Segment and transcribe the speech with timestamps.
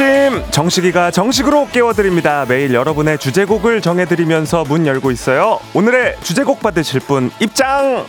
[0.00, 2.46] 아침 정식이가 정식으로 깨워드립니다.
[2.48, 5.60] 매일 여러분의 주제곡을 정해드리면서 문 열고 있어요.
[5.74, 8.06] 오늘의 주제곡 받으실 분 입장.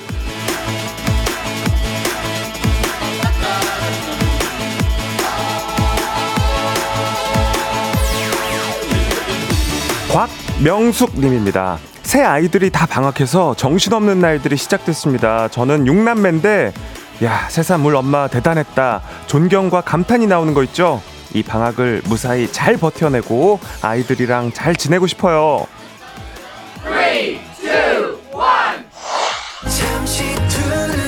[10.13, 11.77] 곽명숙님입니다.
[12.03, 15.49] 새 아이들이 다 방학해서 정신없는 날들이 시작됐습니다.
[15.49, 16.71] 저는 6남매인데
[17.23, 19.01] 야, 새삼 물 엄마 대단했다.
[19.27, 21.01] 존경과 감탄이 나오는 거 있죠?
[21.33, 25.65] 이 방학을 무사히 잘 버텨내고 아이들이랑 잘 지내고 싶어요.
[29.65, 31.01] 3, 2, 1.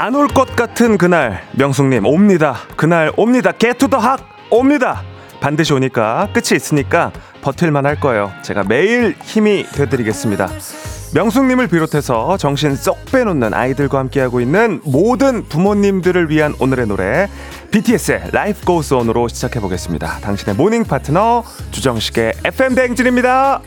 [0.00, 5.02] 안올 것 같은 그날 명숙님 옵니다 그날 옵니다 개 to the 학 옵니다
[5.40, 8.32] 반드시 오니까 끝이 있으니까 버틸만 할 거예요.
[8.42, 10.48] 제가 매일 힘이 되드리겠습니다.
[11.12, 17.28] 명숙님을 비롯해서 정신 쏙 빼놓는 아이들과 함께하고 있는 모든 부모님들을 위한 오늘의 노래
[17.72, 20.20] BTS의 Life Goes On으로 시작해보겠습니다.
[20.20, 23.60] 당신의 morning 파트너 조정식의 FM 대행진입니다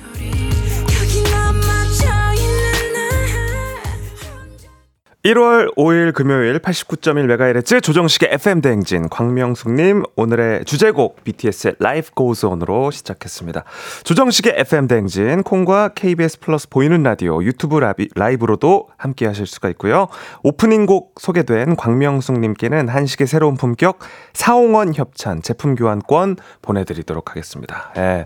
[5.23, 13.63] 1월 5일 금요일 89.1MHz 조정식의 FM대행진 광명숙님 오늘의 주제곡 BTS의 Life Goes On으로 시작했습니다.
[14.03, 20.09] 조정식의 FM대행진 콩과 KBS 플러스 보이는 라디오 유튜브 라비, 라이브로도 함께 하실 수가 있고요.
[20.44, 23.99] 오프닝 곡 소개된 광명숙님께는 한식의 새로운 품격
[24.33, 27.94] 사홍원 협찬 제품 교환권 보내드리도록 하겠습니다.
[27.95, 28.25] 예,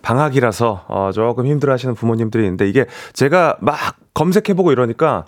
[0.00, 3.76] 방학이라서 어, 조금 힘들어 하시는 부모님들이 있는데 이게 제가 막
[4.14, 5.26] 검색해보고 이러니까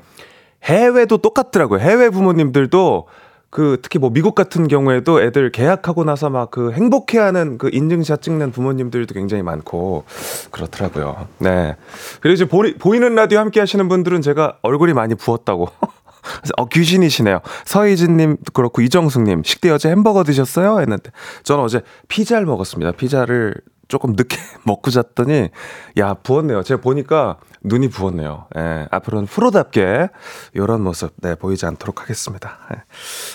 [0.65, 1.81] 해외도 똑같더라고요.
[1.81, 3.06] 해외 부모님들도
[3.50, 8.53] 그 특히 뭐 미국 같은 경우에도 애들 계약하고 나서 막 그 행복해하는 그 인증샷 찍는
[8.53, 10.04] 부모님들도 굉장히 많고
[10.50, 11.26] 그렇더라고요.
[11.38, 11.76] 네.
[12.20, 15.69] 그리고 이제 보이, 보이는 라디오 함께 하시는 분들은 제가 얼굴이 많이 부었다고.
[16.59, 17.41] 어, 귀신이시네요.
[17.65, 20.81] 서희진님도 그렇고 이정숙님 식대 어제 햄버거 드셨어요?
[20.81, 21.10] 했는데
[21.44, 22.93] 저는 어제 피자를 먹었습니다.
[22.93, 23.54] 피자를
[23.90, 25.50] 조금 늦게 먹고 잤더니
[25.98, 26.62] 야 부었네요.
[26.62, 28.46] 제가 보니까 눈이 부었네요.
[28.56, 30.08] 예, 앞으로는 프로답게
[30.54, 32.58] 이런 모습 네, 보이지 않도록 하겠습니다.
[32.72, 32.82] 예.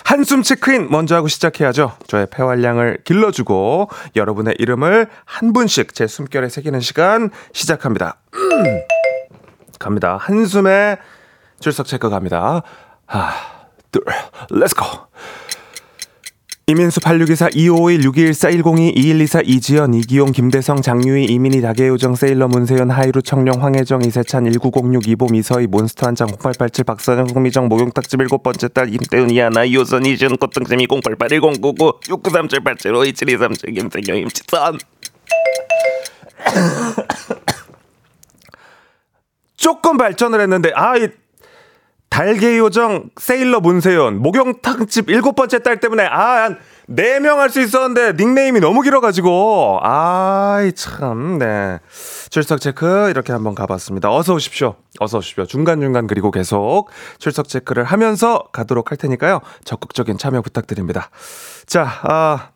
[0.04, 1.92] 한숨 체크인 먼저 하고 시작해야죠.
[2.08, 8.16] 저의 폐활량을 길러주고 여러분의 이름을 한 분씩 제 숨결에 새기는 시간 시작합니다.
[8.34, 8.64] 음.
[9.78, 10.16] 갑니다.
[10.16, 10.96] 한숨에
[11.60, 12.62] 출석 체크 갑니다.
[13.04, 13.30] 하나,
[13.92, 14.02] 둘,
[14.50, 14.84] let's go.
[16.68, 23.22] 이민수 8624 2551 6214 102 2124 이지연 이기용 김대성 장유희 이민희 다계요정 세일러 문세윤 하이루
[23.22, 28.92] 청룡 황혜정 이세찬 1906 이봄 이서희 몬스터 한장 0887 박선영 송미정 목욕탁집 일곱 번째 딸
[28.92, 34.78] 임태훈 이하나 이호선 이지은 꽃등심 2088 1099 6937 87 52723 김세경 임치선.
[39.56, 41.10] 조금 발전을 했는데 아이
[42.08, 46.50] 달개 요정 세일러 문세윤 목욕탕집 일곱 번째 딸 때문에 아
[46.88, 49.80] 네 명 할 수 있었는데 닉네임이 너무 길어가지고.
[49.82, 51.80] 아이 참네.
[52.30, 54.14] 출석 체크 이렇게 한번 가봤습니다.
[54.14, 54.76] 어서 오십시오.
[55.00, 55.46] 어서 오십시오.
[55.46, 59.40] 중간 중간 그리고 계속 출석 체크를 하면서 가도록 할 테니까요.
[59.64, 61.10] 적극적인 참여 부탁드립니다.
[61.66, 62.50] 자 아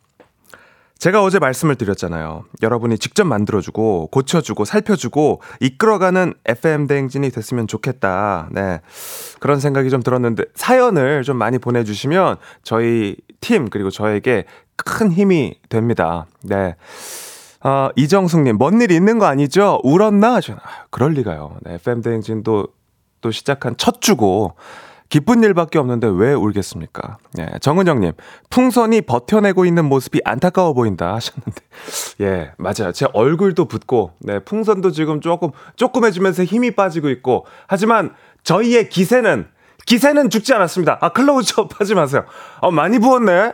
[1.01, 2.43] 제가 어제 말씀을 드렸잖아요.
[2.61, 8.49] 여러분이 직접 만들어주고, 고쳐주고, 살펴주고, 이끌어가는 FM대행진이 됐으면 좋겠다.
[8.51, 8.81] 네.
[9.39, 14.45] 그런 생각이 좀 들었는데, 사연을 좀 많이 보내주시면 저희 팀, 그리고 저에게
[14.75, 16.27] 큰 힘이 됩니다.
[16.43, 16.75] 네.
[17.63, 19.79] 어, 이정숙님, 뭔 일 있는 거 아니죠?
[19.83, 20.39] 울었나?
[20.39, 21.57] 저, 아, 그럴 리가요.
[21.61, 22.67] 네, FM대행진도
[23.21, 24.53] 또 시작한 첫 주고,
[25.11, 27.17] 기쁜 일밖에 없는데 왜 울겠습니까?
[27.37, 28.13] 예, 정은영님,
[28.49, 31.61] 풍선이 버텨내고 있는 모습이 안타까워 보인다 하셨는데,
[32.21, 32.93] 예, 맞아요.
[32.93, 39.47] 제 얼굴도 붓고, 네, 풍선도 지금 조금, 조금 해지면서 힘이 빠지고 있고, 하지만 저희의 기세는,
[39.85, 40.99] 기세는 죽지 않았습니다.
[41.01, 42.23] 아, 클로즈업 하지 마세요.
[42.61, 43.51] 어, 많이 부었네?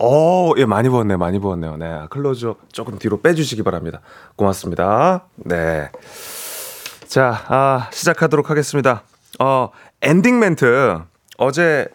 [0.00, 1.76] 어, 예, 많이 부었네, 많이 부었네요.
[1.76, 4.00] 네, 클로즈업 조금 뒤로 빼주시기 바랍니다.
[4.36, 5.26] 고맙습니다.
[5.34, 5.90] 네.
[7.08, 9.02] 자, 아, 시작하도록 하겠습니다.
[9.40, 9.70] 어,
[10.02, 11.00] 엔딩 멘트.
[11.38, 11.88] 어제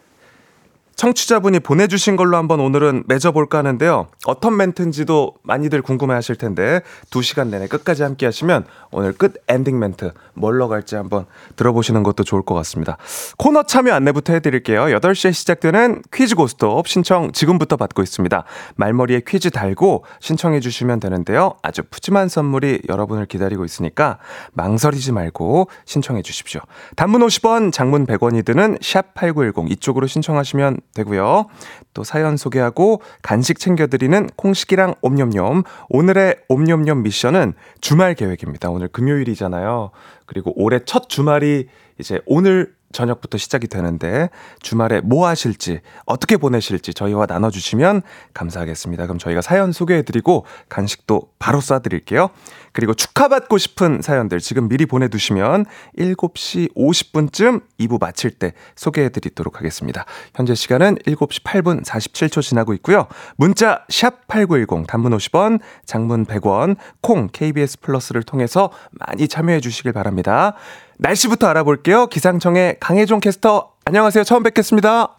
[0.95, 4.07] 청취자분이 보내주신 걸로 한번 오늘은 맺어볼까 하는데요.
[4.25, 9.77] 어떤 멘트인지도 많이들 궁금해 하실 텐데, 두 시간 내내 끝까지 함께 하시면 오늘 끝 엔딩
[9.77, 11.25] 멘트 뭘로 갈지 한번
[11.57, 12.97] 들어보시는 것도 좋을 것 같습니다.
[13.37, 14.85] 코너 참여 안내부터 해드릴게요.
[14.85, 18.43] 8시에 시작되는 퀴즈 고스톱 신청 지금부터 받고 있습니다.
[18.75, 21.55] 말머리에 퀴즈 달고 신청해 주시면 되는데요.
[21.61, 24.17] 아주 푸짐한 선물이 여러분을 기다리고 있으니까
[24.53, 26.61] 망설이지 말고 신청해 주십시오.
[26.95, 31.45] 단문 50원, 장문 100원이 드는 샵 8910 이쪽으로 신청하시면 되고요.
[31.93, 35.63] 또 사연 소개하고 간식 챙겨드리는 콩식이랑 옴념념.
[35.89, 38.71] 오늘의 옴념념 미션은 주말 계획입니다.
[38.71, 39.91] 오늘 금요일이잖아요.
[40.25, 41.67] 그리고 올해 첫 주말이
[41.99, 44.29] 이제 오늘 저녁부터 시작이 되는데
[44.61, 48.01] 주말에 뭐 하실지 어떻게 보내실지 저희와 나눠주시면
[48.33, 49.03] 감사하겠습니다.
[49.05, 52.29] 그럼 저희가 사연 소개해드리고 간식도 바로 쏴드릴게요.
[52.71, 55.65] 그리고 축하받고 싶은 사연들 지금 미리 보내두시면
[55.97, 60.05] 7시 50분쯤 2부 마칠 때 소개해드리도록 하겠습니다.
[60.33, 63.07] 현재 시간은 7시 8분 47초 지나고 있고요.
[63.37, 70.55] 문자 샵8910 단문 50원 장문 100원 콩 KBS 플러스를 통해서 많이 참여해 주시길 바랍니다.
[70.97, 72.07] 날씨부터 알아볼게요.
[72.07, 73.71] 기상청의 강혜종 캐스터.
[73.85, 74.23] 안녕하세요.
[74.23, 75.17] 처음 뵙겠습니다.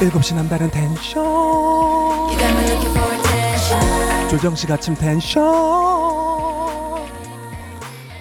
[0.00, 1.24] 7시 남다른 텐션.
[4.30, 5.42] 조정식 아침 tension.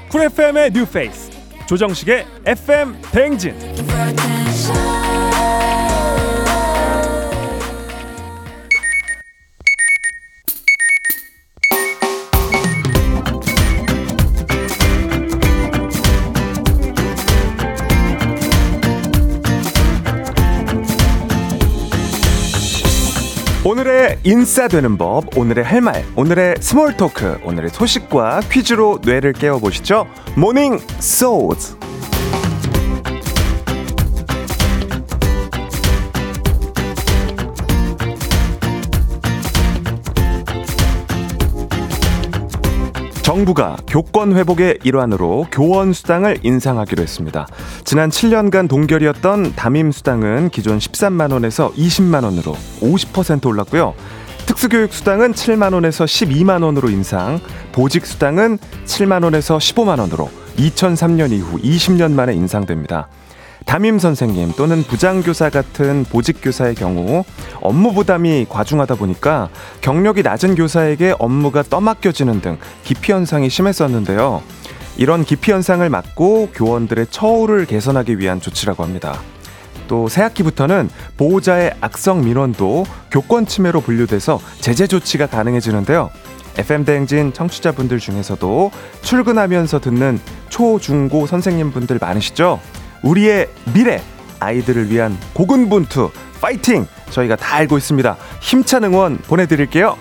[0.09, 1.31] Cool FM의 new face.
[1.65, 3.55] 조정식의 FM 대행진.
[23.65, 30.05] 오늘의 인싸되는 법, 오늘의 할 말, 오늘의 small talk, 오늘의 소식과 퀴즈로 뇌를 깨워보시죠.
[30.35, 31.77] morning shorts.
[43.33, 47.47] 정부가 교권 회복의 일환으로 교원 수당을 인상하기로 했습니다.
[47.83, 53.95] 지난 7년간 동결이었던 담임 수당은 기존 13만 원에서 20만 원으로 50% 올랐고요.
[54.45, 57.39] 특수교육 수당은 7만 원에서 12만 원으로 인상,
[57.71, 63.07] 보직 수당은 7만 원에서 15만 원으로 2003년 이후 20년 만에 인상됩니다.
[63.65, 67.23] 담임 선생님 또는 부장교사 같은 보직교사의 경우
[67.61, 69.49] 업무 부담이 과중하다 보니까
[69.81, 74.41] 경력이 낮은 교사에게 업무가 떠맡겨지는 등 기피 현상이 심했었는데요.
[74.97, 79.19] 이런 기피 현상을 막고 교원들의 처우를 개선하기 위한 조치라고 합니다.
[79.87, 86.09] 또 새학기부터는 보호자의 악성 민원도 교권 침해로 분류돼서 제재 조치가 가능해지는데요.
[86.57, 88.71] FM 대행진 청취자분들 중에서도
[89.01, 90.19] 출근하면서 듣는
[90.49, 92.59] 초, 중, 고 선생님분들 많으시죠?
[93.03, 94.01] 우리의 미래
[94.39, 96.11] 아이들을 위한 고군분투
[96.41, 99.97] 파이팅 저희가 다 알고 있습니다 힘찬 응원 보내드릴게요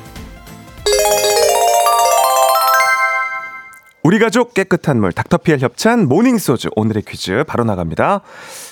[4.05, 8.23] 우리 가족 깨끗한 물 닥터피엘 협찬 morning shorts 오늘의 퀴즈 바로 나갑니다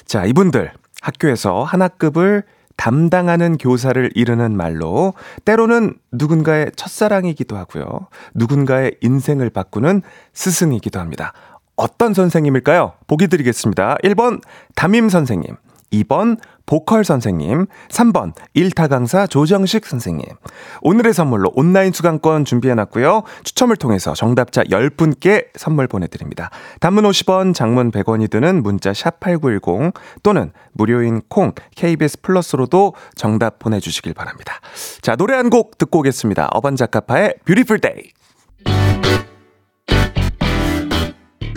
[0.04, 0.72] 자 이분들
[1.02, 2.44] 학교에서 한 학급을
[2.80, 5.12] 담당하는 교사를 이르는 말로
[5.44, 8.08] 때로는 누군가의 첫사랑이기도 하고요.
[8.34, 10.00] 누군가의 인생을 바꾸는
[10.32, 11.34] 스승이기도 합니다.
[11.80, 12.92] 어떤 선생님일까요?
[13.06, 13.96] 보기 드리겠습니다.
[14.04, 14.42] 1번
[14.74, 15.56] 담임 선생님,
[15.92, 20.24] 2번 보컬 선생님, 3번 일타 강사 조정식 선생님.
[20.82, 23.22] 오늘의 선물로 온라인 수강권 준비해 놨고요.
[23.44, 26.50] 추첨을 통해서 정답자 10분께 선물 보내 드립니다.
[26.80, 34.12] 단문 50원, 장문 100원이 드는 문자 샵8910 또는 무료인 콩 KBS 플러스로도 정답 보내 주시길
[34.14, 34.60] 바랍니다.
[35.00, 36.50] 자, 노래 한 곡 듣고 오겠습니다.
[36.52, 38.12] 어반 자카파의 Beautiful Day.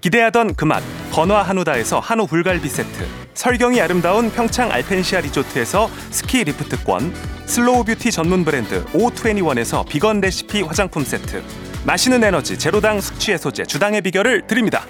[0.00, 7.14] 기대하던 그맛 건화 한우다에서 한우 불갈비 세트 설경이 아름다운 평창 알펜시아 리조트에서 스키 리프트권
[7.46, 11.42] 슬로우 뷰티 전문 브랜드 O21에서 비건 레시피 화장품 세트
[11.84, 14.84] 마시는 에너지 제로당 숙취 해소제 주당의 비결을 드립니다.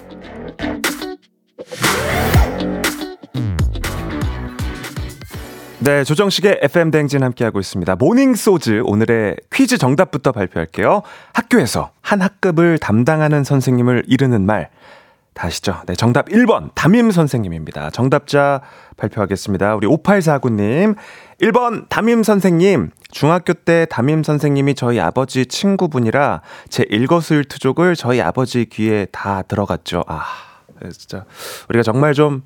[5.81, 7.95] 네, 조정식의 FM 대행진 함께하고 있습니다.
[7.97, 11.03] 모닝 소즈 오늘의 퀴즈 정답부터 발표할게요.
[11.33, 14.71] 학교에서 한 학급을 담당하는 선생님을 이르는 말
[15.38, 15.83] 다시죠.
[15.87, 17.90] 네, 정답 1번 담임 선생님입니다.
[17.90, 18.61] 정답자
[18.97, 19.76] 발표하겠습니다.
[19.76, 20.97] 우리 5849님.
[21.40, 22.90] 1번 담임 선생님.
[23.11, 30.02] 중학교 때 담임 선생님이 저희 아버지 친구분이라 제 일거수일투족을 저희 아버지 귀에 다 들어갔죠.
[30.09, 30.25] 아,
[30.83, 31.25] 네, 진짜
[31.68, 32.42] 우리가 정말 좀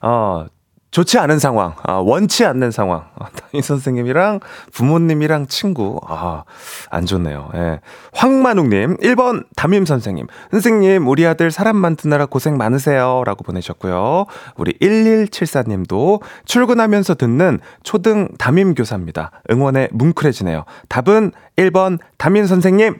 [0.00, 0.46] 어,
[0.90, 3.04] 좋지 않은 상황, 아, 원치 않는 상황.
[3.18, 4.40] 아, 담임 선생님이랑
[4.72, 6.00] 부모님이랑 친구.
[6.06, 6.44] 아,
[6.90, 7.50] 안 좋네요.
[7.54, 7.80] 예.
[8.14, 10.26] 황만욱님, 1번 담임 선생님.
[10.50, 13.22] 선생님, 우리 아들 사람 만드느라 고생 많으세요.
[13.26, 14.26] 라고 보내셨고요.
[14.56, 19.30] 우리 1174님도 출근하면서 듣는 초등 담임 교사입니다.
[19.50, 20.64] 응원에 뭉클해지네요.
[20.88, 22.98] 답은 1번 담임 선생님.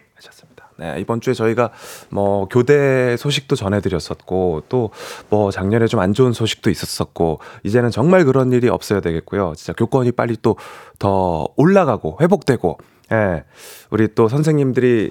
[0.78, 1.70] 네, 이번 주에 저희가
[2.10, 4.90] 뭐 교대 소식도 전해드렸었고 또
[5.30, 9.54] 뭐 작년에 좀 안 좋은 소식도 있었었고 이제는 정말 그런 일이 없어야 되겠고요.
[9.56, 10.56] 진짜 교권이 빨리 또
[10.98, 12.78] 더 올라가고 회복되고
[13.12, 13.44] 예,
[13.90, 15.10] 우리 또 선생님들이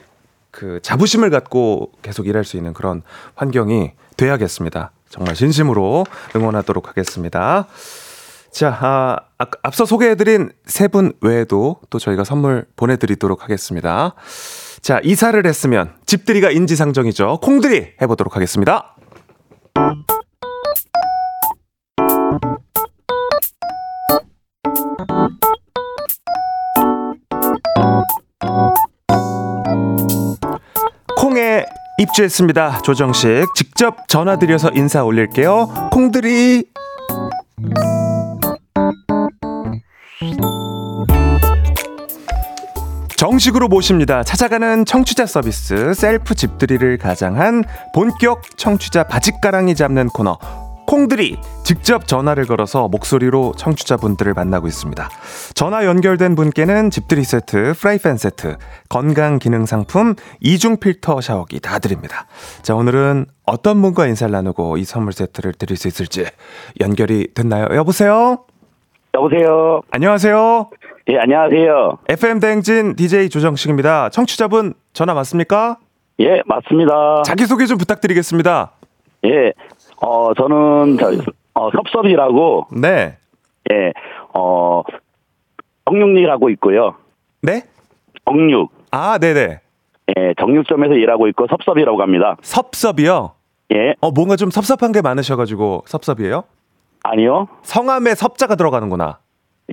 [0.51, 3.01] 그 자부심을 갖고 계속 일할 수 있는 그런
[3.35, 4.91] 환경이 돼야겠습니다.
[5.09, 6.05] 정말 진심으로
[6.35, 7.67] 응원하도록 하겠습니다.
[8.51, 8.77] 자,
[9.37, 14.13] 아, 앞서 소개해드린 세 분 외에도 또 저희가 선물 보내드리도록 하겠습니다.
[14.87, 17.41] 자, 이사를 했으면 집들이가 인지상정이죠.
[17.41, 18.95] 콩들이 해보도록 하겠습니다.
[31.17, 31.65] 콩에
[31.99, 32.81] 입주했습니다.
[32.83, 35.89] 조정식 직접 전화드려서 인사 올릴게요.
[35.91, 36.63] 콩들이
[43.17, 44.21] 정식으로 모십니다.
[44.21, 50.37] 찾아가는 청취자 서비스 셀프 집들이를 가장한 본격 청취자 바짓가랑이 잡는 코너
[50.85, 55.09] 콩들이 직접 전화를 걸어서 목소리로 청취자분들을 만나고 있습니다.
[55.55, 58.57] 전화 연결된 분께는 집들이 세트, 프라이팬 세트,
[58.87, 62.27] 건강 기능 상품, 이중 필터 샤워기 다 드립니다.
[62.61, 66.25] 자, 오늘은 어떤 분과 인사를 나누고 이 선물 세트를 드릴 수 있을지
[66.79, 67.67] 연결이 됐나요?
[67.75, 68.45] 여보세요?
[69.15, 69.81] 여보세요?
[69.89, 70.69] 안녕하세요?
[71.09, 71.99] 예, 안녕하세요.
[72.09, 74.09] FM 대행진 DJ 조정식입니다.
[74.09, 75.77] 청취자분 전화 맞습니까?
[76.19, 77.23] 예, 맞습니다.
[77.23, 78.71] 자기소개 좀 부탁드리겠습니다.
[79.25, 79.53] 예,
[80.01, 81.11] 어, 저는, 저,
[81.53, 82.67] 어, 섭섭이라고.
[82.81, 83.17] 네.
[83.71, 83.93] 예,
[84.33, 84.83] 어,
[85.89, 86.95] 정육리라고 있고요.
[87.41, 87.63] 네?
[88.25, 88.71] 정육.
[88.91, 89.61] 아, 네네.
[90.17, 92.35] 예, 정육점에서 일하고 있고 섭섭이라고 합니다.
[92.41, 93.31] 섭섭이요?
[93.73, 93.93] 예.
[94.01, 96.43] 어, 뭔가 좀 섭섭한 게 많으셔가지고 섭섭이에요?
[97.03, 97.47] 아니요.
[97.61, 99.19] 성함에 섭자가 들어가는구나.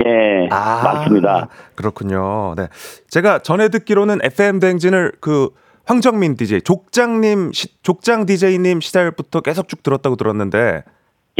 [0.04, 1.48] 예, 아, 맞습니다.
[1.74, 2.54] 그렇군요.
[2.56, 2.66] 네.
[3.08, 5.50] 제가 전에 듣기로는 FM 대행진을 그
[5.86, 10.82] 황정민 DJ, 족장님, 시, 족장 DJ님 시절부터 계속 쭉 들었다고 들었는데.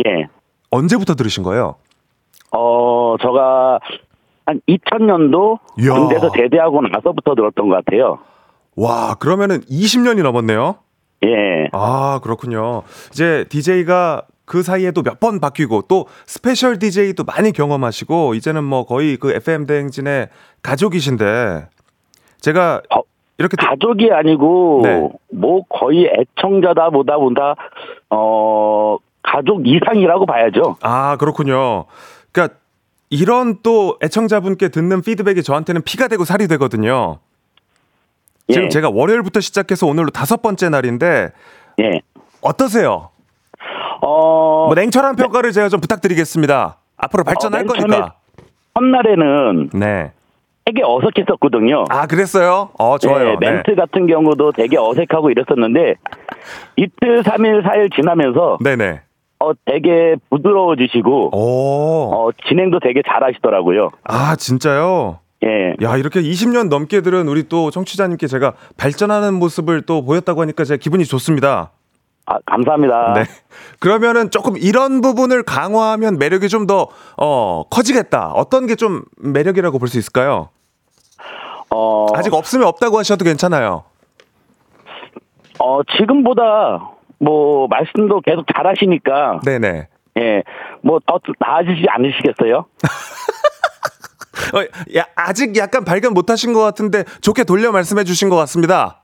[0.07, 0.27] 예.
[0.71, 1.77] 언제부터 들으신 거예요?
[2.53, 3.81] 어, 제가
[4.47, 5.95] 한 2000년도 이야.
[5.95, 8.19] 군대에서 제대하고 나서부터 들었던 것 같아요.
[8.77, 10.77] 와, 그러면은 20년이 넘었네요?
[11.25, 11.69] 예.
[11.73, 12.83] 아, 그렇군요.
[13.13, 19.17] 이제 DJ가 그 사이에도 몇 번 바뀌고 또 스페셜 DJ도 많이 경험하시고 이제는 뭐 거의
[19.17, 20.29] 그 FM 대행진의
[20.63, 21.69] 가족이신데
[22.41, 23.01] 제가 어,
[23.39, 23.67] 이렇게 또...
[23.67, 25.09] 가족이 아니고 네.
[25.33, 27.55] 뭐 거의 애청자다 보다 보다
[28.11, 30.77] 어 가족 이상이라고 봐야죠.
[30.83, 31.87] 아 그렇군요.
[32.33, 32.59] 그러니까
[33.09, 37.19] 이런 또 애청자분께 듣는 피드백이 저한테는 피가 되고 살이 되거든요.
[38.49, 38.69] 지금 예.
[38.69, 41.33] 제가 월요일부터 시작해서 오늘로 다섯 번째 날인데
[41.81, 42.01] 예.
[42.43, 43.09] 어떠세요?
[44.03, 44.67] 어.
[44.67, 45.55] 뭐 냉철한 평가를 네.
[45.55, 46.77] 제가 좀 부탁드리겠습니다.
[46.97, 48.15] 앞으로 발전할 어, 거니까.
[48.75, 50.13] 첫날에는 네.
[50.65, 51.85] 되게 어색했었거든요.
[51.91, 52.71] 아, 그랬어요?
[52.79, 53.37] 어, 좋아요.
[53.39, 53.77] 네, 멘트 네.
[53.77, 55.97] 같은 경우도 되게 어색하고 이랬었는데
[56.77, 59.03] 이틀, 3일, 4일 지나면서 네네.
[59.41, 63.91] 어, 되게 부드러워지시고 어, 진행도 되게 잘하시더라고요.
[64.05, 65.19] 아, 진짜요?
[65.45, 65.75] 예.
[65.85, 70.79] 야, 이렇게 20년 넘게 들은 우리 또 청취자님께 제가 발전하는 모습을 또 보였다고 하니까 제가
[70.79, 71.73] 기분이 좋습니다.
[72.27, 73.13] 아, 감사합니다.
[73.15, 73.25] 네.
[73.81, 76.89] 그러면은 조금 이런 부분을 강화하면 매력이 좀 더,
[77.19, 78.29] 어, 커지겠다.
[78.33, 80.49] 어떤 게 좀 매력이라고 볼 수 있을까요?
[81.71, 82.07] 어.
[82.15, 83.85] 아직 없으면 없다고 하셔도 괜찮아요.
[85.59, 89.41] 어, 지금보다 뭐, 말씀도 계속 잘 하시니까.
[89.45, 89.89] 네네.
[90.19, 90.43] 예.
[90.83, 92.65] 뭐, 더 나아지지 않으시겠어요?
[94.55, 99.03] 어, 야, 아직 약간 발견 못 하신 것 같은데 좋게 돌려 말씀해 주신 것 같습니다.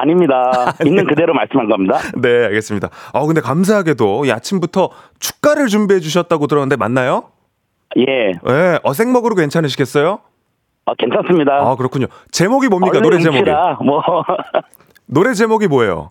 [0.00, 0.74] 아, 아닙니다.
[0.84, 1.98] 있는 그대로 말씀한 겁니다.
[2.16, 2.88] 네, 알겠습니다.
[3.12, 7.24] 아, 근데 감사하게도 이 아침부터 축가를 준비해 주셨다고 들었는데 맞나요?
[7.96, 8.32] 예.
[8.48, 10.20] 예, 어생먹으로 괜찮으시겠어요?
[10.86, 11.52] 아, 괜찮습니다.
[11.54, 12.06] 아, 그렇군요.
[12.30, 13.00] 제목이 뭡니까?
[13.00, 13.50] 노래 제목이.
[13.84, 14.02] 뭐.
[15.06, 16.10] 노래 제목이 뭐예요?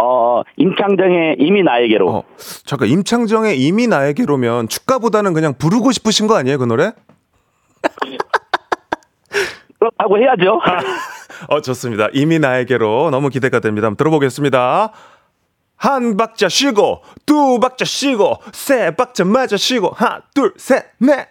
[0.00, 2.08] 어, 임창정의 이미 나에게로.
[2.08, 2.22] 어,
[2.64, 6.92] 잠깐, 임창정의 이미 나에게로면 축가보다는 그냥 부르고 싶으신 거 아니에요, 그 노래?
[9.78, 10.60] 그렇다고 해야죠.
[11.46, 12.08] 어, 좋습니다.
[12.12, 13.86] 이미 나에게로 너무 기대가 됩니다.
[13.86, 14.92] 한번 들어보겠습니다.
[15.76, 21.28] 한 박자 쉬고, 두 박자 쉬고, 세 박자 맞아 쉬고, 하나, 둘, 셋, 넷.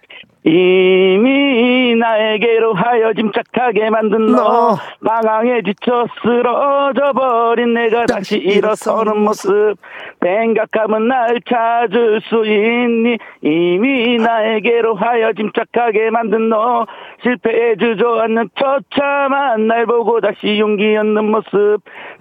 [0.48, 9.76] 이미 나에게로 하여 짐작하게 만든 너 방황에 지쳐 쓰러져 버린 내가 다시 일어서는 모습.
[10.24, 13.18] 생각하면 날 찾을 수 있니?
[13.42, 16.86] 이미 나에게로 하여 짐작하게 만든 너
[17.24, 21.80] 실패에 주저앉는 처참한 날 보고 다시 용기 얻는 모습.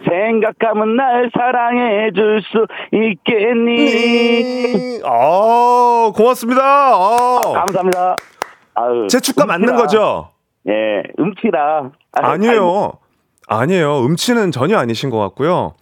[0.08, 5.00] 생각하면 날 사랑해 줄 수 있겠니?
[5.04, 6.60] 아 고맙습니다.
[6.62, 7.40] 아.
[7.54, 8.15] 감사합니다
[8.76, 9.58] 아유, 제 축가 음치라.
[9.58, 10.30] 맞는 거죠?
[10.68, 11.90] 예, 음치라.
[12.12, 12.92] 아 니에요.
[13.48, 14.04] 아니에요.
[14.04, 15.74] 음치는 전혀 아니신 것 같고요.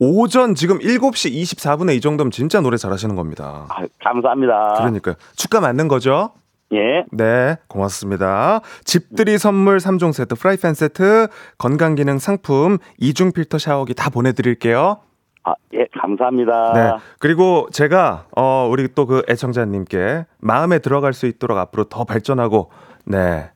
[0.00, 3.66] 오전 지금 7시 24분에 이 정도면 진짜 노래 잘하시는 겁니다.
[3.68, 4.74] 아, 감사합니다.
[4.76, 5.16] 그러니까요.
[5.36, 6.30] 축가 맞는 거죠?
[6.72, 7.04] 예.
[7.10, 8.60] 네, 고맙습니다.
[8.84, 15.00] 집들이 선물 3종 세트, 프라이팬 세트, 건강기능 상품, 이중 필터 샤워기 다 보내드릴게요.
[15.48, 16.72] 아, 예, 감사합니다.
[16.72, 16.92] 네.
[17.18, 22.70] 그리고 제가, 어, 우리 또 그 애청자님께 마음에 들어갈 수 있도록 앞으로 더 발전하고,
[23.04, 23.50] 네.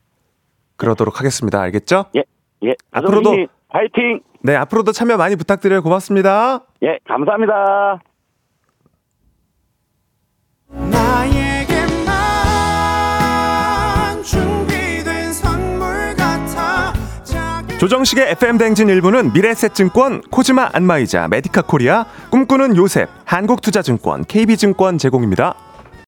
[0.76, 1.60] 그러도록 하겠습니다.
[1.60, 2.06] 알겠죠?
[2.16, 2.22] 예,
[2.64, 2.74] 예.
[2.90, 3.30] 앞으로도.
[3.68, 4.20] 파이팅!
[4.42, 5.82] 네, 앞으로도 참여 많이 부탁드려요.
[5.82, 6.60] 고맙습니다.
[6.82, 8.00] 예, 감사합니다.
[17.82, 25.56] 조정식의 FM 댕진 일부는 미래셋증권, 코지마 안마이자, 메디카 코리아, 꿈꾸는 요셉, 한국투자증권, KB증권 제공입니다.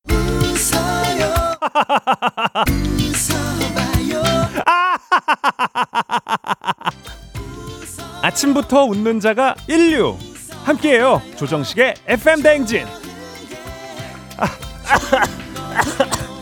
[8.22, 10.16] 아침부터 웃는 자가 인류.
[10.62, 11.20] 함께해요.
[11.34, 12.86] 조정식의 FM 댕진.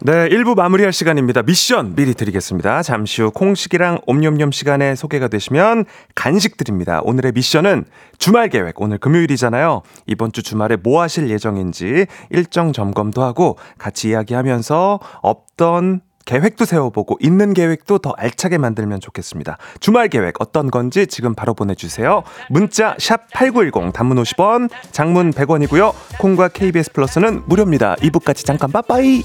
[0.00, 1.42] 네, 1부 마무리할 시간입니다.
[1.42, 2.82] 미션 미리 드리겠습니다.
[2.82, 7.00] 잠시 후 콩식이랑 옴념념 시간에 소개가 되시면 간식 드립니다.
[7.02, 7.84] 오늘의 미션은
[8.16, 8.80] 주말 계획.
[8.80, 9.82] 오늘 금요일이잖아요.
[10.06, 17.52] 이번 주 주말에 뭐 하실 예정인지 일정 점검도 하고 같이 이야기하면서 없던 계획도 세워보고 있는
[17.52, 19.56] 계획도 더 알차게 만들면 좋겠습니다.
[19.80, 22.22] 주말 계획 어떤 건지 지금 바로 보내주세요.
[22.50, 25.92] 문자 샵8910 단문 50원 장문 100원이고요.
[26.20, 27.96] 콩과 KBS 플러스는 무료입니다.
[27.96, 29.24] 2부까지 잠깐 빠빠이.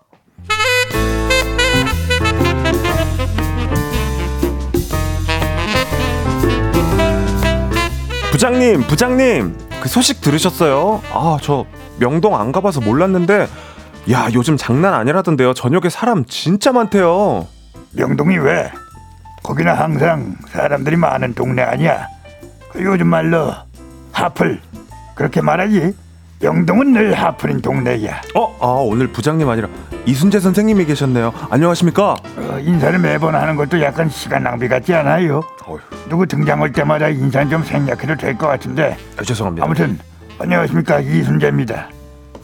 [8.41, 11.03] 부장님, 부장님, 그 소식 들으셨어요?
[11.13, 11.63] 아, 저
[11.99, 13.47] 명동 안 가봐서 몰랐는데,
[14.11, 15.53] 야, 요즘 장난 아니라던데요.
[15.53, 17.45] 저녁에 사람 진짜 많대요.
[17.91, 18.71] 명동이 왜?
[19.43, 22.07] 거기는 항상 사람들이 많은 동네 아니야.
[22.71, 23.53] 그 요즘 말로
[24.11, 24.59] 하플
[25.13, 25.93] 그렇게 말하지.
[26.41, 28.21] 명동은 늘 하플인 동네야.
[28.35, 29.67] 어, 아 오늘 부장님 아니라
[30.05, 31.31] 이순재 선생님이 계셨네요.
[31.51, 32.13] 안녕하십니까?
[32.13, 35.41] 어, 인사를 매번 하는 것도 약간 시간 낭비 같지 않아요?
[35.67, 35.79] 어휴.
[36.09, 38.97] 누구 등장 올 때마다 인사 좀 생략해도 될 것 같은데.
[39.17, 39.65] 아, 죄송합니다.
[39.65, 39.99] 아무튼
[40.39, 41.89] 안녕하십니까 이순재입니다.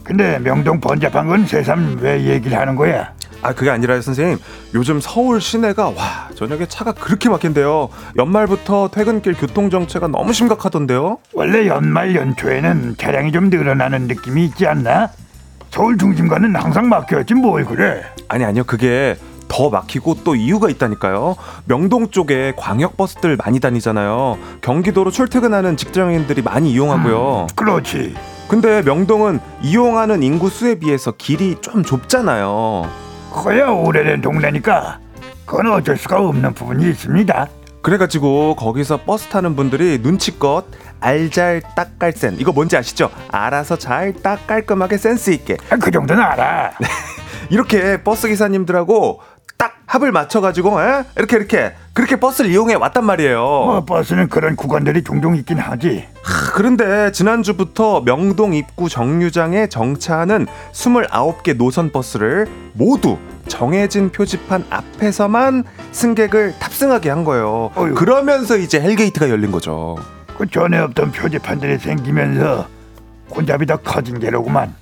[0.04, 3.12] 근데 명동 번잡한 건 새삼 왜 얘기를 하는 거야?
[3.42, 4.38] 아 그게 아니라요 선생님
[4.74, 12.14] 요즘 서울 시내가 와 저녁에 차가 그렇게 막힌대요 연말부터 퇴근길 교통정체가 너무 심각하던데요 원래 연말
[12.14, 15.10] 연초에는 차량이 좀 늘어나는 느낌이 있지 않나?
[15.70, 19.16] 서울 중심가는 항상 막혀야지 뭘 그래 아니 아니요 그게
[19.48, 21.34] 더 막히고 또 이유가 있다니까요.
[21.64, 24.38] 명동 쪽에 광역버스들 많이 다니잖아요.
[24.60, 27.46] 경기도로 출퇴근하는 직장인들이 많이 이용하고요.
[27.50, 28.14] 음, 그렇지.
[28.46, 33.07] 근데 명동은 이용하는 인구 수에 비해서 길이 좀 좁잖아요.
[33.32, 34.98] 그야 오래된 동네니까
[35.46, 37.48] 그건 어쩔 수가 없는 부분이 있습니다.
[37.82, 40.66] 그래가지고 거기서 버스 타는 분들이 눈치껏
[41.00, 43.10] 알잘 딱깔센 이거 뭔지 아시죠?
[43.30, 46.72] 알아서 잘 딱 깔끔하게 센스 있게 아, 그 정도는 알아.
[47.50, 49.20] 이렇게 버스 기사님들하고
[49.58, 51.04] 딱 합을 맞춰가지고 에?
[51.16, 53.40] 이렇게 이렇게 그렇게 버스를 이용해 왔단 말이에요.
[53.40, 56.06] 뭐 버스는 그런 구간들이 종종 있긴 하지.
[56.22, 63.18] 하, 그런데 지난주부터 명동 입구 정류장에 정차하는 29개 노선 버스를 모두
[63.48, 67.70] 정해진 표지판 앞에서만 승객을 탑승하게 한 거예요.
[67.74, 67.94] 어휴.
[67.94, 69.96] 그러면서 이제 hell gate가 열린 거죠.
[70.38, 72.68] 그 전에 없던 표지판들이 생기면서
[73.34, 74.72] 혼잡이 더 커진 게로구만.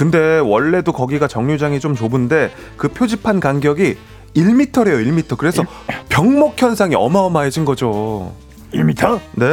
[0.00, 3.98] 근데 원래도 거기가 정류장이 좀 좁은데 그 표지판 간격이
[4.34, 5.36] 1m래요, 1m.
[5.36, 5.62] 그래서
[6.08, 8.32] 병목 현상이 어마어마해진 거죠.
[8.72, 9.20] 1미터?
[9.32, 9.46] 네.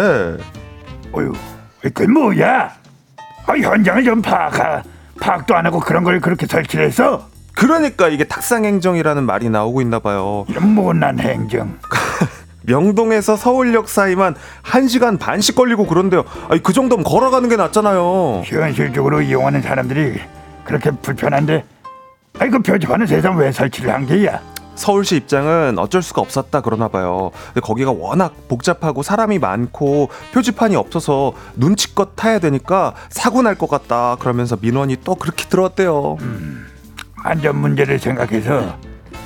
[1.11, 1.33] 어휴,
[1.93, 2.71] 그 뭐야?
[3.45, 4.83] 아, 현장을 좀 파악하,
[5.19, 7.27] 파악도 안 하고 그런 걸 그렇게 설치를 했어?
[7.53, 10.45] 그러니까 이게 탁상 행정이라는 말이 나오고 있나 봐요.
[10.47, 11.77] 이런 못난 행정.
[12.67, 16.25] 명동에서 서울역 사이만 1시간 반씩 걸리고 그런데요.
[16.49, 18.43] 아니, 그 정도면 걸어가는 게 낫잖아요.
[18.45, 20.19] 현실적으로 이용하는 사람들이
[20.65, 21.63] 그렇게 불편한데,
[22.39, 24.41] 아이 그 표지판은 세상 왜 설치를 한 게야?
[24.75, 27.31] 서울시 입장은 어쩔 수가 없었다 그러나 봐요.
[27.47, 34.17] 근데 거기가 워낙 복잡하고 사람이 많고 표지판이 없어서 눈치껏 타야 되니까 사고 날 것 같다
[34.19, 36.17] 그러면서 민원이 또 그렇게 들어왔대요.
[37.23, 38.77] 안전 문제를 생각해서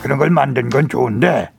[0.02, 1.50] 그런 걸 만든 건 좋은데,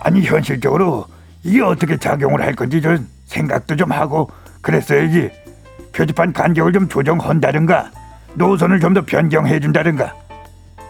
[0.00, 1.06] 아니 현실적으로
[1.42, 5.30] 이게 어떻게 작용을 할 건지 좀 생각도 좀 하고 그랬어야지.
[5.92, 7.90] 표지판 간격을 좀 조정한다든가
[8.34, 10.14] 노선을 좀 더 변경해 준다든가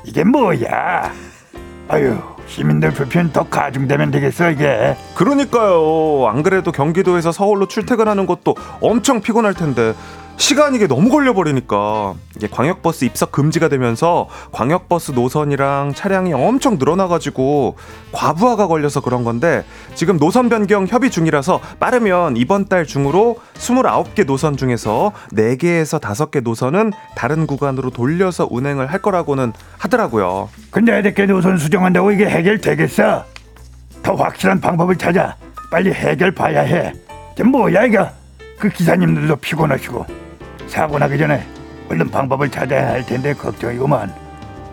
[0.04, 1.12] 이게 뭐야?
[1.88, 4.96] 아유 시민들 불편 더 가중되면 되겠어 이게.
[5.14, 6.26] 그러니까요.
[6.28, 9.94] 안 그래도 경기도에서 서울로 출퇴근하는 것도 엄청 피곤할 텐데
[10.40, 17.76] 시간이 이게 너무 걸려버리니까 이게 광역버스 입석 금지가 되면서 광역버스 노선이랑 차량이 엄청 늘어나가지고
[18.12, 24.56] 과부하가 걸려서 그런 건데 지금 노선 변경 협의 중이라서 빠르면 이번 달 중으로 29개 노선
[24.56, 30.48] 중에서 4개에서 5개 노선은 다른 구간으로 돌려서 운행을 할 거라고는 하더라고요.
[30.70, 33.26] 근데 이렇게 노선 수정한다고 이게 해결되겠어?
[34.02, 35.36] 더 확실한 방법을 찾아
[35.70, 36.94] 빨리 해결 봐야 해.
[37.44, 38.08] 뭐야 이거?
[38.58, 40.29] 그 기사님들도 피곤하시고
[40.70, 41.44] 사고 나기 전에
[41.90, 44.14] 얼른 방법을 찾아야 할 텐데 걱정이구만.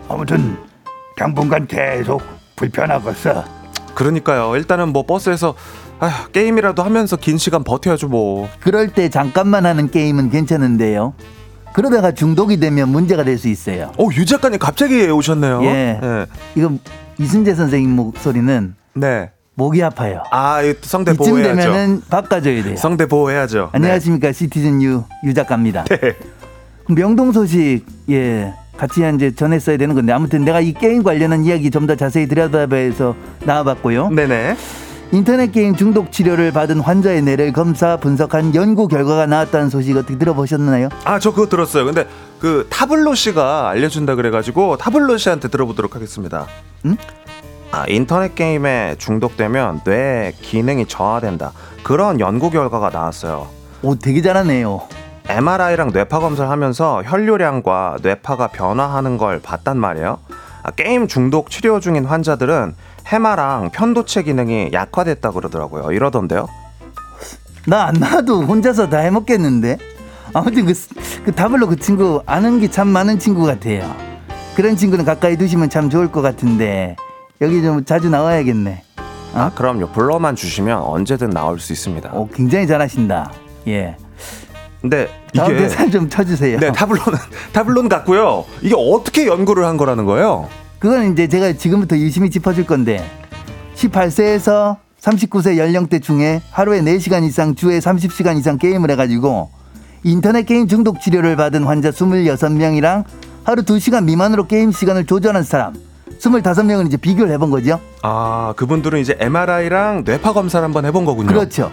[0.08, 0.56] 아무튼
[1.16, 2.22] 당분간 계속
[2.56, 3.44] 불편하겠어.
[3.94, 4.54] 그러니까요.
[4.56, 5.54] 일단은 뭐 버스에서
[5.98, 8.48] 아휴, 게임이라도 하면서 긴 시간 버텨야죠 뭐.
[8.60, 11.14] 그럴 때 잠깐만 하는 게임은 괜찮은데요.
[11.72, 13.90] 그러다가 중독이 되면 문제가 될 수 있어요.
[13.98, 15.64] 어, 유 작가님 갑자기 오셨네요.
[15.64, 15.98] 예.
[16.00, 16.26] 네.
[16.54, 16.72] 이거
[17.18, 19.30] 이순재 선생님 목소리는 네.
[19.58, 20.22] 목이 아파요.
[20.30, 21.56] 아, 이 성대 이쯤 보호해야죠.
[21.60, 22.76] 되면은 바꿔줘야 돼요.
[22.76, 23.70] 성대 보호해야죠.
[23.72, 25.82] 안녕하십니까 시티즌 유, 유 작가입니다.
[25.84, 25.98] 네.
[26.86, 31.88] 명동 소식 예 같이 이제 전했어야 되는 건데 아무튼 내가 이 게임 관련한 이야기 좀
[31.88, 34.10] 더 자세히 들여다봐서 나와봤고요.
[34.10, 34.28] 네.
[34.28, 34.56] 네네.
[35.10, 40.90] 인터넷 게임 중독 치료를 받은 환자의 뇌를 검사 분석한 연구 결과가 나왔다는 소식 어떻게 들어보셨나요?
[41.04, 41.86] 아, 저 그거 들었어요.
[41.86, 42.06] 근데
[42.38, 46.46] 그 타블로 씨가 알려준다 그래가지고 타블로 씨한테 들어보도록 하겠습니다.
[46.84, 46.96] 응?
[47.78, 51.52] 아, 인터넷 게임에 중독되면 뇌 기능이 저하된다.
[51.84, 53.46] 그런 연구 결과가 나왔어요.
[53.82, 54.80] 오 되게 잘하네요.
[55.28, 60.18] MRI랑 뇌파 검사를 하면서 혈류량과 뇌파가 변화하는 걸 봤단 말이에요.
[60.64, 62.74] 아, 게임 중독 치료 중인 환자들은
[63.06, 65.92] 해마랑 편도체 기능이 약화됐다 그러더라고요.
[65.92, 66.48] 이러던데요.
[67.68, 69.78] 나 안 나와도 혼자서 다 해먹겠는데.
[70.34, 70.72] 아무튼 그,
[71.24, 73.88] 그 다블로 그 친구 아는 게 참 많은 친구 같아요.
[74.56, 76.96] 그런 친구는 가까이 두시면 참 좋을 것 같은데
[77.40, 78.82] 여기 좀 자주 나와야겠네.
[79.34, 79.88] 아, 그럼요.
[79.88, 82.12] 불러만 주시면 언제든 나올 수 있습니다.
[82.12, 83.30] 오 굉장히 잘하신다.
[83.68, 83.96] 예.
[84.80, 86.58] 근데 다음 이게 대사 좀 쳐주세요.
[86.58, 87.18] 네, 타블로는
[87.52, 88.44] 타블로는 같고요.
[88.62, 90.48] 이게 어떻게 연구를 한 거라는 거예요?
[90.78, 93.04] 그건 이제 제가 지금부터 유심히 짚어줄 건데
[93.74, 99.50] 18세에서 39세 연령대 중에 하루에 4시간 이상 주에 30시간 이상 게임을 해가지고
[100.04, 103.04] 인터넷 게임 중독 치료를 받은 환자 26명이랑
[103.44, 105.74] 하루 2시간 미만으로 게임 시간을 조절한 사람
[106.18, 107.80] 25명을 이제 비교를 해본 거죠.
[108.02, 111.28] 아, 그분들은 이제 MRI랑 뇌파 검사를 한번 해본 거군요.
[111.28, 111.70] 그렇죠.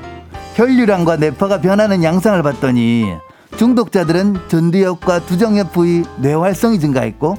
[0.55, 3.13] 혈류량과 뇌파가 변하는 양상을 봤더니
[3.57, 7.37] 중독자들은 전두엽과 두정엽 부위 뇌 활성이 증가했고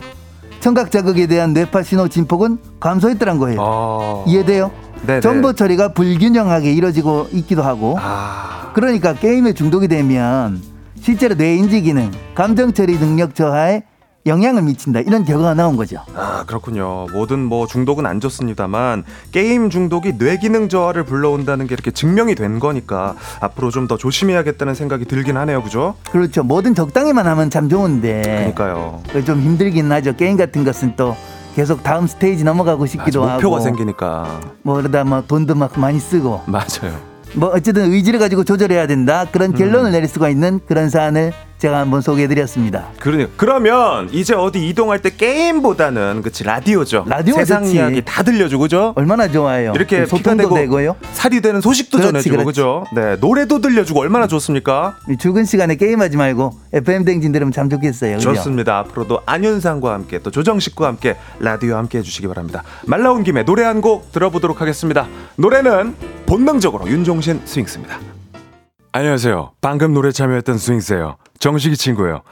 [0.61, 3.61] 청각 자극에 대한 뇌파 신호 진폭은 감소했더란 거예요.
[3.61, 4.71] 아, 이해돼요?
[5.07, 5.21] 네네.
[5.21, 10.61] 정보 처리가 불균형하게 이루어지고 있기도 하고 아, 그러니까 게임에 중독이 되면
[11.01, 13.85] 실제로 뇌 인지 기능, 감정 처리 능력 저하에
[14.27, 15.99] 영향을 미친다 이런 결과가 나온 거죠.
[16.15, 17.07] 아, 그렇군요.
[17.13, 22.59] 모든 뭐 중독은 안 좋습니다만 게임 중독이 뇌 기능 저하를 불러온다는 게 이렇게 증명이 된
[22.59, 25.63] 거니까 앞으로 좀 더 조심해야겠다는 생각이 들긴 하네요.
[25.63, 25.95] 그죠?
[26.11, 26.43] 그렇죠.
[26.43, 29.01] 뭐든 적당히만 하면 참 좋은데 그러니까요.
[29.25, 30.17] 좀 힘들긴 하죠.
[30.17, 31.15] 게임 같은 것은 또
[31.55, 34.41] 계속 다음 스테이지 넘어가고 싶기도 목표가 하고 생기니까.
[34.63, 36.99] 뭐 그러다 뭐 돈도 막 많이 쓰고 맞아요.
[37.35, 39.55] 뭐 어쨌든 의지를 가지고 조절해야 된다 그런 음.
[39.55, 42.89] 결론을 내릴 수가 있는 그런 사안을 제가 한번 소개해드렸습니다.
[43.01, 47.05] 그러니 그러면 이제 어디 이동할 때 게임보다는 그치 라디오죠.
[47.09, 47.77] 라디오 세상 좋지.
[47.77, 48.93] 이야기 다 들려주고 그죠?
[48.97, 49.73] 얼마나 좋아요.
[49.75, 50.97] 이렇게 소통도 되고 되고요.
[51.13, 52.47] 살이 되는 소식도 그렇지, 전해주고 그렇지.
[52.47, 52.85] 그죠?
[52.95, 54.97] 네 노래도 들려주고 얼마나 좋습니까?
[55.11, 58.17] 이 출근 시간에 게임하지 말고 FM 댕진 들으면 참 좋겠어요.
[58.17, 58.35] 그죠?
[58.35, 58.79] 좋습니다.
[58.81, 62.63] 앞으로도 안윤상과 함께 또 조정식과 함께 라디오 함께 해주시기 바랍니다.
[62.87, 65.07] 말 나온 김에 노래 한 곡 들어보도록 하겠습니다.
[65.37, 68.16] 노래는 본능적으로 윤종신 스윙스입니다.
[68.97, 69.53] 안녕하세요.
[69.61, 71.19] 방금 노래 참여했던 스윙스예요.
[71.39, 72.23] 정식이 친구예요.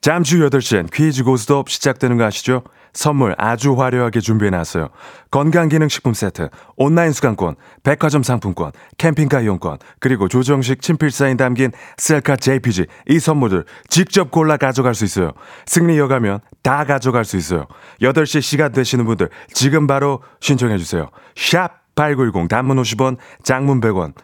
[0.00, 2.64] 잠시 후 8시엔 퀴즈 고스톱 시작되는 거 아시죠?
[2.92, 4.88] 선물 아주 화려하게 준비해놨어요.
[5.30, 7.54] 건강기능식품 세트, 온라인 수강권,
[7.84, 14.56] 백화점 상품권, 캠핑카 이용권, 그리고 조정식 친필 사인 담긴 셀카 JPG 이 선물들 직접 골라
[14.56, 15.34] 가져갈 수 있어요.
[15.66, 17.68] 승리 이어가면 다 가져갈 수 있어요.
[18.02, 21.10] 8시 시간 되시는 분들 지금 바로 신청해주세요.
[21.36, 24.14] 샵8910 단문 50원, 장문 100원.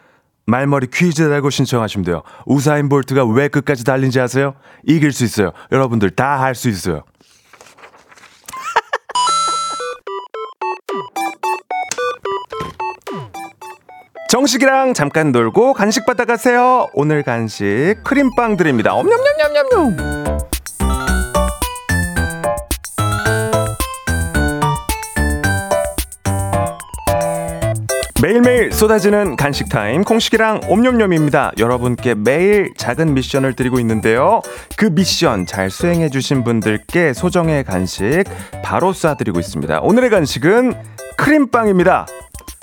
[0.46, 2.22] 말머리 퀴즈 달고 신청하시면 돼요.
[2.46, 4.54] 우사인 볼트가 왜 끝까지 달린지 아세요?
[4.86, 5.52] 이길 수 있어요.
[5.72, 7.02] 여러분들 다 할 수 있어요.
[14.28, 16.88] 정식이랑 잠깐 놀고 간식 받아 가세요.
[16.94, 18.94] 오늘 간식 크림빵 드립니다.
[18.94, 20.23] 엄냠냠냠냠냠.
[28.34, 31.52] 매일매일 쏟아지는 간식 타임 콩식이랑 옴뇸뇸입니다.
[31.56, 34.42] 여러분께 매일 작은 미션을 드리고 있는데요.
[34.76, 38.24] 그 미션 잘 수행해 주신 분들께 소정의 간식
[38.64, 39.78] 바로 쏴드리고 있습니다.
[39.82, 40.74] 오늘의 간식은
[41.16, 42.06] 크림빵입니다.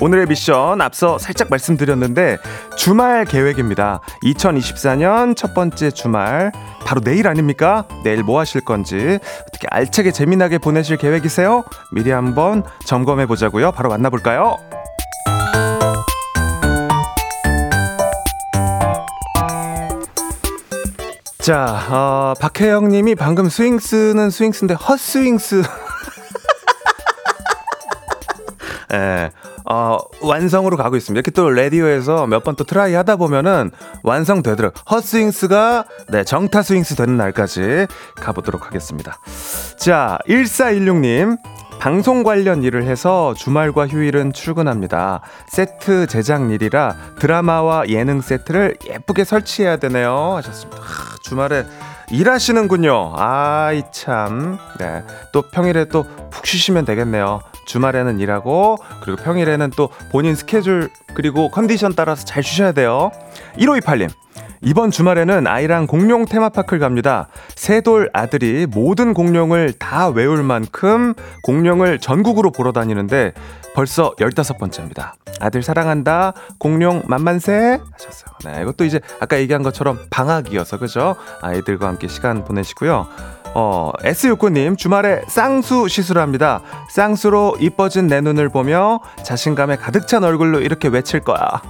[0.01, 2.37] 오늘의 미션 앞서 살짝 말씀드렸는데
[2.75, 4.01] 주말 계획입니다.
[4.23, 6.51] 2024년 첫 번째 주말
[6.85, 7.87] 바로 내일 아닙니까?
[8.03, 11.63] 내일 뭐 하실 건지 어떻게 알차게 재미나게 보내실 계획이세요?
[11.93, 13.71] 미리 한번 점검해 보자고요.
[13.71, 14.57] 바로 만나볼까요?
[21.41, 25.63] 자, 어, 박혜영 님이 방금 스윙스는 스윙스인데 헛스윙스.
[28.93, 29.31] 예,
[29.65, 31.17] 어, 완성으로 가고 있습니다.
[31.17, 33.71] 이렇게 또 라디오에서 몇 번 또 try 하다 보면은
[34.03, 34.83] 완성되더라고요.
[34.91, 39.17] 헛스윙스가, 네, 정타 스윙스 되는 날까지 가보도록 하겠습니다.
[39.77, 41.37] 자, 1416님.
[41.81, 45.21] 방송 관련 일을 해서 주말과 휴일은 출근합니다.
[45.47, 50.35] 세트 제작 일이라 드라마와 예능 세트를 예쁘게 설치해야 되네요.
[50.35, 50.79] 하셨습니다.
[50.79, 51.65] 하, 주말에
[52.11, 53.13] 일하시는군요.
[53.17, 54.59] 아이 참.
[54.77, 55.03] 네.
[55.33, 57.41] 또 평일에 또 푹 쉬시면 되겠네요.
[57.67, 63.11] 주말에는 일하고 그리고 평일에는 또 본인 스케줄 그리고 컨디션 따라서 잘 쉬셔야 돼요.
[63.57, 64.09] 1528님.
[64.63, 67.27] 이번 주말에는 아이랑 공룡 테마파크를 갑니다.
[67.55, 73.33] 세돌 아들이 모든 공룡을 다 외울 만큼 공룡을 전국으로 보러 다니는데
[73.73, 75.13] 벌써 15번째입니다.
[75.39, 76.33] 아들 사랑한다.
[76.59, 78.35] 공룡 만만세 하셨어요.
[78.45, 81.15] 네, 이것도 이제 아까 얘기한 것처럼 방학이어서 그죠?
[81.41, 83.07] 아이들과 함께 시간 보내시고요.
[83.53, 86.61] 어, S69님, 주말에 쌍수 시술합니다.
[86.89, 91.61] 쌍수로 이뻐진 내 눈을 보며 자신감에 가득 찬 얼굴로 이렇게 외칠 거야.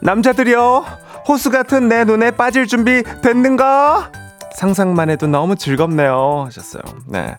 [0.00, 0.84] 남자들이여,
[1.28, 4.10] 호수 같은 내 눈에 빠질 준비 됐는가?
[4.56, 6.44] 상상만 해도 너무 즐겁네요.
[6.46, 6.82] 하셨어요.
[7.06, 7.36] 네.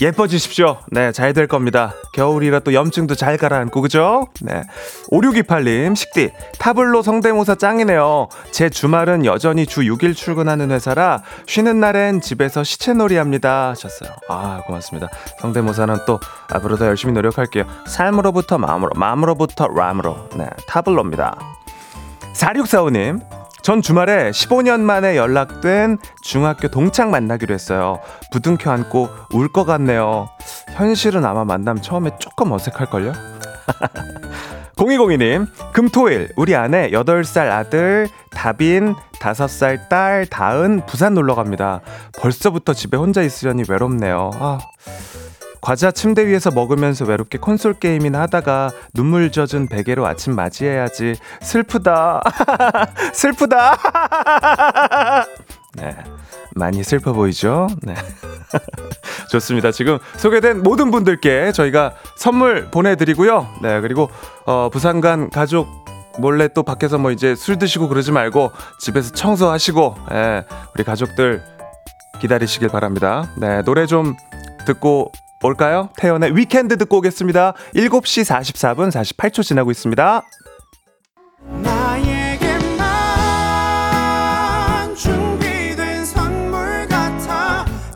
[0.00, 0.78] 예뻐지십시오.
[0.92, 1.92] 네, 잘 될 겁니다.
[2.14, 4.28] 겨울이라 또 염증도 잘 가라앉고, 그죠?
[4.40, 4.62] 네.
[5.10, 8.28] 5628님, 식디, 타블로 성대모사 짱이네요.
[8.52, 13.70] 제 주말은 여전히 주 6일 출근하는 회사라 쉬는 날엔 집에서 시체놀이 합니다.
[13.70, 14.10] 하셨어요.
[14.28, 15.08] 아, 고맙습니다.
[15.40, 16.20] 성대모사는 또
[16.52, 17.64] 앞으로 더 열심히 노력할게요.
[17.88, 20.28] 삶으로부터 마음으로, 마음으로부터 람으로.
[20.36, 21.57] 네, 타블로입니다.
[22.38, 23.20] 4645님,
[23.62, 27.98] 전 주말에 15년 만에 연락된 중학교 동창 만나기로 했어요.
[28.30, 30.28] 부둥켜 안고 울 것 같네요.
[30.76, 33.12] 현실은 아마 만남 처음에 조금 어색할걸요?
[34.76, 41.80] 0202님, 금토일, 우리 아내 8살 아들, 다빈, 5살 딸, 다은, 부산 놀러 갑니다.
[42.20, 44.30] 벌써부터 집에 혼자 있으려니 외롭네요.
[44.34, 44.58] 아,
[45.60, 51.16] 과자 침대 위에서 먹으면서 외롭게 콘솔 게임이나 하다가 눈물 젖은 베개로 아침 맞이해야지.
[51.42, 52.22] 슬프다.
[53.12, 53.76] 슬프다.
[55.74, 55.96] 네.
[56.54, 57.68] 많이 슬퍼 보이죠?
[57.82, 57.94] 네.
[59.30, 59.70] 좋습니다.
[59.70, 63.48] 지금 소개된 모든 분들께 저희가 선물 보내드리고요.
[63.62, 63.80] 네.
[63.80, 64.10] 그리고,
[64.46, 65.68] 어, 부산간 가족
[66.18, 70.44] 몰래 또 밖에서 뭐 이제 술 드시고 그러지 말고 집에서 청소하시고, 예,
[70.74, 71.42] 우리 가족들
[72.20, 73.30] 기다리시길 바랍니다.
[73.36, 73.62] 네.
[73.62, 74.14] 노래 좀
[74.66, 75.90] 듣고 올까요?
[75.96, 77.54] 태연의 위켄드 듣고 오겠습니다.
[77.74, 80.22] 7시 44분 48초 지나고 있습니다.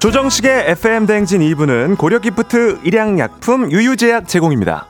[0.03, 4.89] 조정식의 FM 대행진 2부는 고려기프트 일양약품 유유제약 제공입니다.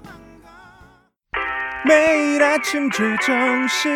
[1.87, 3.91] 매일 아침 조정식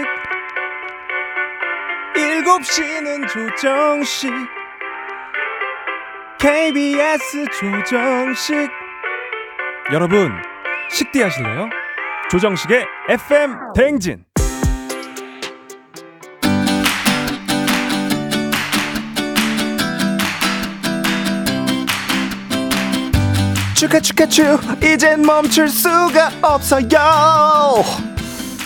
[2.14, 4.30] 7시는 조정식
[6.38, 8.54] KBS 조정식.
[9.92, 10.30] 여러분
[10.90, 11.68] 식디 하실래요?
[12.30, 14.24] 조정식의 FM 대행진.
[23.74, 24.60] 축하 축하 축.
[24.82, 26.88] 이젠 멈출 수가 없어요.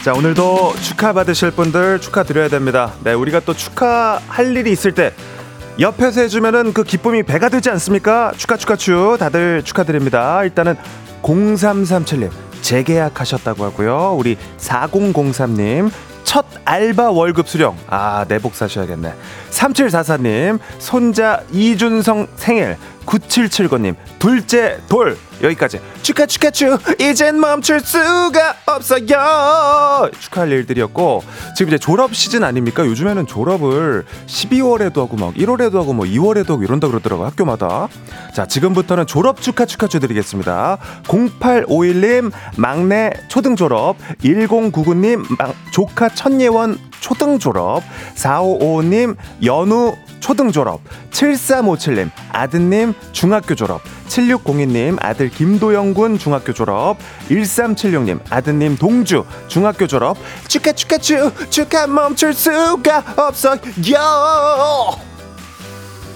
[0.05, 2.93] 자 오늘도 축하받으실 분들 축하드려야 됩니다.
[3.05, 5.13] 네 우리가 또 축하할 일이 있을 때
[5.79, 8.33] 옆에서 해주면은 그 기쁨이 배가 되지 않습니까?
[8.37, 10.43] 축하 축하 축 다들 축하드립니다.
[10.45, 10.77] 일단은
[11.23, 12.31] 0337님
[12.61, 14.17] 재계약하셨다고 하고요.
[14.19, 15.91] 우리 4003님
[16.25, 17.77] 첫 알바 월급 수령.
[17.89, 19.15] 아, 내복 사셔야겠네.
[19.51, 22.77] 3744님, 손자 이준성 생일.
[23.11, 25.19] 9779님, 둘째 돌.
[25.43, 25.81] 여기까지.
[26.03, 26.79] 축하, 축하, 축.
[27.01, 30.11] 이젠 멈출 수가 없어요.
[30.21, 31.25] 축하할 일들이었고,
[31.57, 32.87] 지금 이제 졸업 시즌 아닙니까?
[32.87, 37.27] 요즘에는 졸업을 12월에도 하고 막 1월에도 하고 뭐 2월에도 하고 이런다 그러더라고요.
[37.27, 37.89] 학교마다.
[38.35, 40.79] 자, 지금부터는 졸업 축하 축하 주드리겠습니다.
[41.05, 43.97] 0851님, 막내 초등 졸업.
[44.23, 45.25] 1099님,
[45.73, 47.83] 조카 천예원 초등 졸업.
[48.15, 50.81] 4555님, 연우 초등 졸업.
[51.11, 53.81] 7357님, 아드님 중학교 졸업.
[54.09, 56.99] 7602님, 아들 김도영 군 중학교 졸업.
[57.29, 60.17] 1376님, 아드님 동주 중학교 졸업.
[60.47, 63.57] 축하, 축하, 축, 축하 멈출 수가 없어요.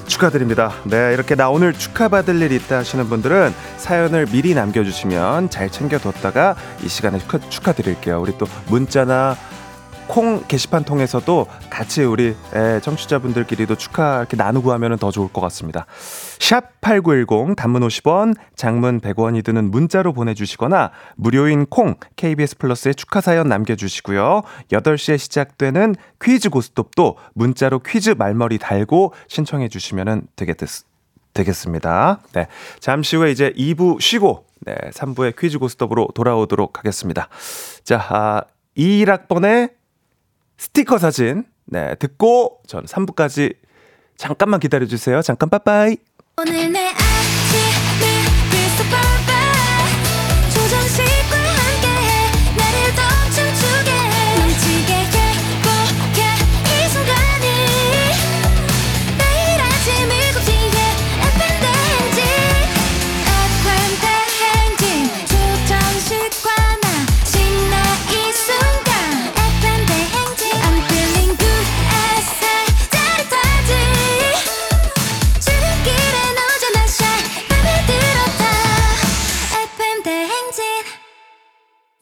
[0.06, 0.72] 축하드립니다.
[0.84, 6.88] 네, 이렇게 나 오늘 축하받을 일 있다 하시는 분들은 사연을 미리 남겨주시면 잘 챙겨뒀다가 이
[6.88, 8.20] 시간에 축하, 축하드릴게요.
[8.20, 9.36] 우리 또 문자나
[10.06, 15.86] 콩 게시판 통해서도 같이 우리 에, 청취자분들끼리도 축하 이렇게 나누고 하면 더 좋을 것 같습니다.
[16.38, 23.48] 샵 8910 단문 50원, 장문 100원이 드는 문자로 보내주시거나 무료인 콩 KBS 플러스에 축하 사연
[23.48, 24.42] 남겨주시고요.
[24.70, 30.56] 8시에 시작되는 퀴즈 고스톱도 문자로 퀴즈 말머리 달고 신청해 주시면 되겠,
[31.32, 32.20] 되겠습니다.
[32.32, 32.46] 네.
[32.80, 37.28] 잠시 후에 이제 2부 쉬고 네, 3부의 퀴즈 고스톱으로 돌아오도록 하겠습니다.
[37.82, 38.42] 자, 아,
[38.76, 39.70] 21학번의
[40.58, 43.56] 스티커 사진 네 듣고 전 3부까지
[44.16, 45.22] 잠깐만 기다려 주세요.
[45.22, 45.96] 잠깐 빠빠이.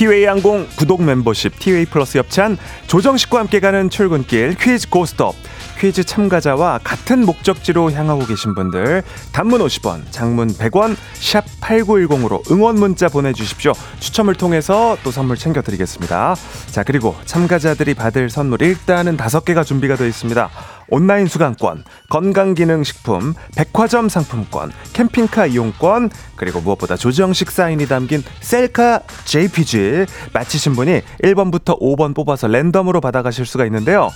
[0.00, 5.34] 티웨이 항공 구독 멤버십 티웨이 플러스 협찬 조정식과 함께 가는 출근길 퀴즈 고스톱
[5.80, 13.08] 퀴즈 참가자와 같은 목적지로 향하고 계신 분들 단문 50원, 장문 100원, 샵 8910으로 응원 문자
[13.08, 13.72] 보내주십시오.
[13.98, 16.36] 추첨을 통해서 또 선물 챙겨드리겠습니다.
[16.70, 20.50] 자 그리고 참가자들이 받을 선물 일단은 다섯 개가 준비가 되어 있습니다.
[20.88, 30.74] 온라인 수강권, 건강기능식품, 백화점 상품권, 캠핑카 이용권, 그리고 무엇보다 조정식 사인이 담긴 셀카 JPG 마치신
[30.74, 34.10] 분이 1번부터 5번 뽑아서 랜덤으로 받아가실 수가 있는데요.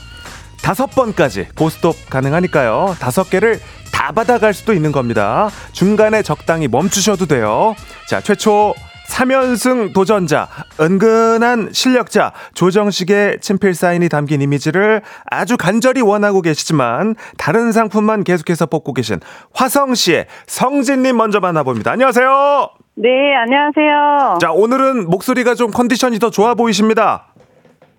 [0.62, 2.96] 다섯 번까지 고스톱 가능하니까요.
[3.00, 3.58] 다섯 개를
[3.92, 5.48] 다 받아갈 수도 있는 겁니다.
[5.72, 7.74] 중간에 적당히 멈추셔도 돼요.
[8.08, 8.74] 자, 최초
[9.08, 10.48] 3연승 도전자,
[10.80, 18.94] 은근한 실력자, 조정식의 친필 사인이 담긴 이미지를 아주 간절히 원하고 계시지만 다른 상품만 계속해서 뽑고
[18.94, 19.20] 계신
[19.54, 21.92] 화성시의 성진님 먼저 만나봅니다.
[21.92, 22.70] 안녕하세요.
[22.96, 24.38] 네, 안녕하세요.
[24.40, 27.26] 자, 오늘은 목소리가 좀 컨디션이 더 좋아 보이십니다.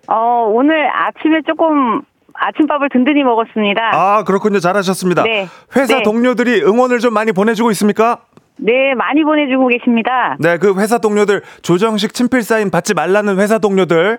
[0.08, 2.02] 어, 오늘 아침에 조금
[2.38, 3.90] 아침밥을 든든히 먹었습니다.
[3.92, 4.58] 아, 그렇군요.
[4.60, 5.22] 잘하셨습니다.
[5.24, 5.48] 네.
[5.76, 6.02] 회사 네.
[6.02, 8.20] 동료들이 응원을 좀 많이 보내주고 있습니까?
[8.58, 10.36] 네, 많이 보내주고 계십니다.
[10.40, 14.18] 네, 그 회사 동료들, 조정식 친필 사인 받지 말라는 회사 동료들.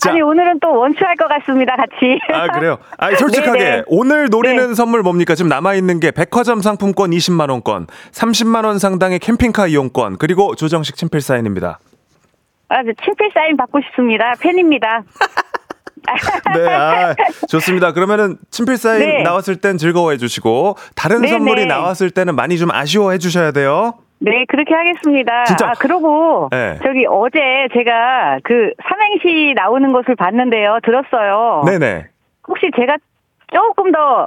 [0.00, 0.10] 자.
[0.10, 3.82] 아니 오늘은 또 원추할 것 같습니다 같이 아 그래요 아 솔직하게 네네.
[3.86, 4.74] 오늘 노리는 네.
[4.74, 10.18] 선물 뭡니까 지금 남아 있는 게 백화점 상품권 20만 원권 30만 원 상당의 캠핑카 이용권
[10.18, 11.80] 그리고 조정식 친필 사인입니다
[12.68, 14.34] 아, 네, 친필 사인 받고 싶습니다.
[14.40, 15.02] 팬입니다.
[16.54, 17.14] 네, 아,
[17.48, 17.92] 좋습니다.
[17.92, 19.22] 그러면은 친필 사인 네.
[19.22, 21.66] 나왔을 땐 즐거워해 주시고 다른 네, 선물이 네.
[21.66, 23.94] 나왔을 때는 많이 좀 아쉬워해 주셔야 돼요.
[24.20, 25.44] 네, 그렇게 하겠습니다.
[25.44, 25.68] 진짜.
[25.68, 26.78] 아, 그러고, 네.
[26.82, 27.38] 저기, 어제
[27.72, 30.78] 제가 그 삼행시 나오는 것을 봤는데요.
[30.84, 31.62] 들었어요.
[31.66, 32.06] 네네.
[32.48, 32.96] 혹시 제가
[33.52, 34.26] 조금 더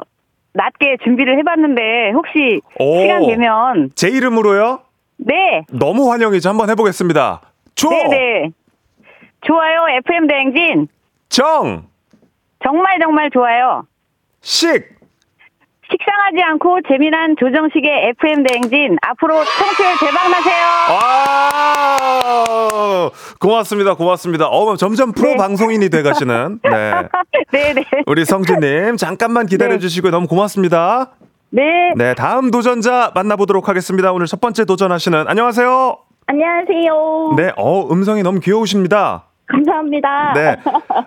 [0.54, 3.02] 낮게 준비를 해봤는데, 혹시 오.
[3.02, 4.80] 시간 되면, 제 이름으로요?
[5.18, 6.50] 네, 너무 환영이죠.
[6.50, 7.42] 한번 해보겠습니다.
[7.82, 8.52] 조, 네네.
[9.42, 10.88] 좋아요, FM 대행진.
[11.30, 11.88] 정,
[12.64, 13.88] 정말 정말 좋아요.
[14.42, 14.68] 식,
[15.90, 18.98] 식상하지 않고 재미난 조정식의 FM 대행진.
[19.02, 20.66] 앞으로 청취율 대박나세요.
[22.22, 23.10] 와!
[23.40, 23.96] 고맙습니다.
[23.96, 24.48] 고맙습니다.
[24.48, 25.38] 어, 점점 프로 네.
[25.38, 26.60] 방송인이 돼가시는.
[26.64, 26.94] 네.
[27.52, 27.84] 네네.
[28.06, 30.12] 우리 성진님, 잠깐만 기다려 주시고요.
[30.12, 31.14] 너무 고맙습니다.
[31.50, 31.64] 네.
[31.96, 34.12] 네, 다음 도전자 만나보도록 하겠습니다.
[34.12, 36.11] 오늘 첫 번째 도전하시는, 안녕하세요.
[36.28, 37.34] 안녕하세요.
[37.36, 39.26] 네, 어, 음성이 너무 귀여우십니다.
[39.48, 40.34] 감사합니다.
[40.34, 40.58] 네.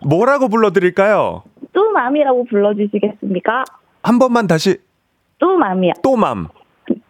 [0.06, 1.42] 뭐라고 불러드릴까요?
[1.72, 3.64] 뚜맘이라고 불러주시겠습니까?
[4.02, 4.78] 한 번만 다시,
[5.38, 5.94] 뚜맘이야.
[6.02, 6.48] 또맘,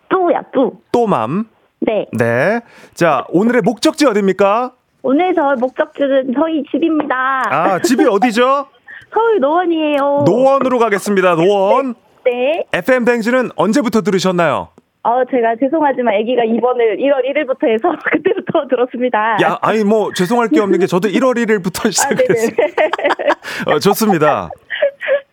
[0.09, 0.73] 뚜야, 뚜.
[0.93, 1.49] 또맘.
[1.81, 2.07] 네.
[2.17, 2.61] 네.
[2.95, 4.73] 자, 오늘의 목적지 어딥니까?
[5.03, 7.43] 오늘 저 목적지는 저희 집입니다.
[7.51, 8.69] 아, 집이 어디죠?
[9.13, 10.23] 서울 노원이에요.
[10.25, 11.35] 노원으로 가겠습니다.
[11.35, 11.95] 노원.
[12.25, 12.65] 네.
[12.73, 14.69] FM 댕지는 언제부터 들으셨나요?
[15.05, 19.37] 어, 제가 죄송하지만 아기가 입원을 1월 1일부터 해서 그때부터 들었습니다.
[19.43, 22.51] 야, 아니 뭐 죄송할 게 없는 게 저도 1월 1일부터 아, 시작했어요.
[22.57, 22.73] 네네.
[23.75, 24.49] 어, 좋습니다.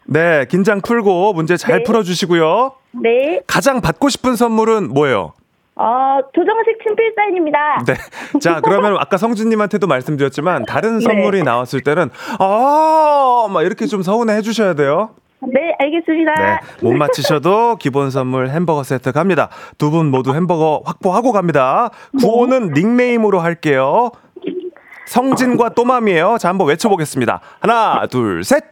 [0.05, 1.83] 네, 긴장 풀고 문제 잘 네.
[1.83, 2.73] 풀어주시고요.
[3.01, 3.41] 네.
[3.47, 5.31] 가장 받고 싶은 선물은 뭐예요?
[5.75, 7.85] 어, 조정식 친필 사인입니다.
[7.87, 8.39] 네.
[8.41, 11.05] 자, 그러면 아까 성진님한테도 말씀드렸지만 다른 네.
[11.05, 12.09] 선물이 나왔을 때는
[12.39, 15.11] 아, 막 이렇게 좀 서운해 해주셔야 돼요.
[15.41, 16.33] 네, 알겠습니다.
[16.35, 19.49] 네, 못 맞히셔도 기본 선물 햄버거 세트 갑니다.
[19.77, 21.89] 두 분 모두 햄버거 확보하고 갑니다.
[22.19, 24.11] 구호는 닉네임으로 할게요.
[25.07, 26.37] 성진과 또맘이에요.
[26.39, 27.41] 자, 한번 외쳐보겠습니다.
[27.59, 28.63] 하나, 둘, 셋.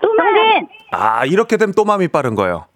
[0.00, 0.68] 뚜맘!
[0.92, 2.66] 아, 이렇게 되면 또맘이 빠른 거예요.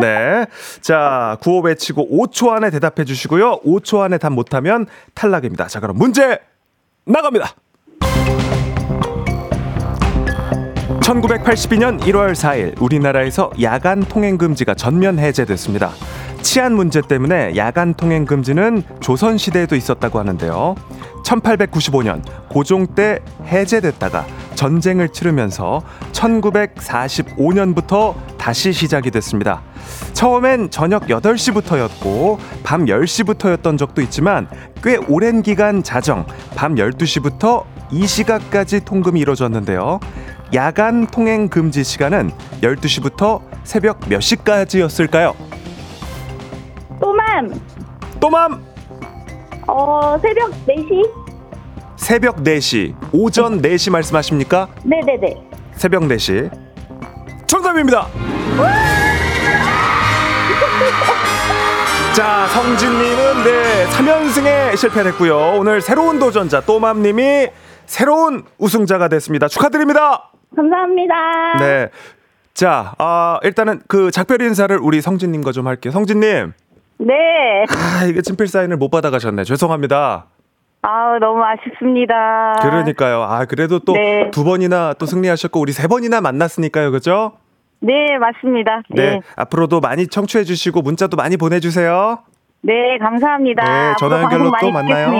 [0.00, 0.44] 네.
[0.82, 3.60] 자, 구호 외치고 5초 안에 대답해 주시고요.
[3.64, 5.66] 5초 안에 답 못하면 탈락입니다.
[5.68, 6.38] 자, 그럼 문제
[7.06, 7.46] 나갑니다.
[11.02, 15.90] 1982년 1월 4일 우리나라에서 야간 통행 금지가 전면 해제됐습니다.
[16.42, 20.76] 치안 문제 때문에 야간 통행 금지는 조선 시대에도 있었다고 하는데요.
[21.24, 25.82] 1895년 고종 때 해제됐다가 전쟁을 치르면서
[26.12, 29.62] 1945년부터 다시 시작이 됐습니다.
[30.12, 34.46] 처음엔 저녁 8시부터였고 밤 10시부터였던 적도 있지만
[34.84, 39.98] 꽤 오랜 기간 자정 밤 12시부터 이 시각까지 통금이 이루어졌는데요.
[40.54, 42.30] 야간 통행 금지 시간은
[42.60, 45.34] 12시부터 새벽 몇 시까지였을까요?
[47.00, 47.60] 뚜맘!
[48.20, 48.62] 또맘
[49.66, 51.10] 어, 새벽 4시?
[51.96, 54.68] 새벽 4시, 오전 4시 말씀하십니까?
[54.84, 55.36] 네네네.
[55.76, 56.50] 새벽 4시.
[57.46, 58.08] 정답입니다.
[62.14, 65.54] 자, 성진님은 네, 3연승에 실패했고요.
[65.58, 67.48] 오늘 새로운 도전자 또맘님이
[67.86, 69.48] 새로운 우승자가 됐습니다.
[69.48, 70.31] 축하드립니다.
[70.56, 71.14] 감사합니다.
[71.58, 71.88] 네.
[72.54, 75.92] 자, 아, 일단은 그 작별 인사를 우리 성진님과 좀 할게요.
[75.92, 76.52] 성진님.
[76.98, 77.64] 네.
[77.68, 79.44] 아, 이게 친필 사인을 못 받아가셨네.
[79.44, 80.26] 죄송합니다.
[80.82, 82.54] 아 너무 아쉽습니다.
[82.60, 83.22] 그러니까요.
[83.22, 84.30] 아, 그래도 또두 네.
[84.44, 86.90] 번이나 또 승리하셨고, 우리 세 번이나 만났으니까요.
[86.90, 87.32] 그죠?
[87.80, 88.82] 네, 맞습니다.
[88.90, 89.10] 네.
[89.10, 89.20] 네.
[89.36, 92.18] 앞으로도 많이 청취해주시고, 문자도 많이 보내주세요.
[92.62, 93.62] 네, 감사합니다.
[93.64, 95.10] 네, 전화 연결로 또 만나요.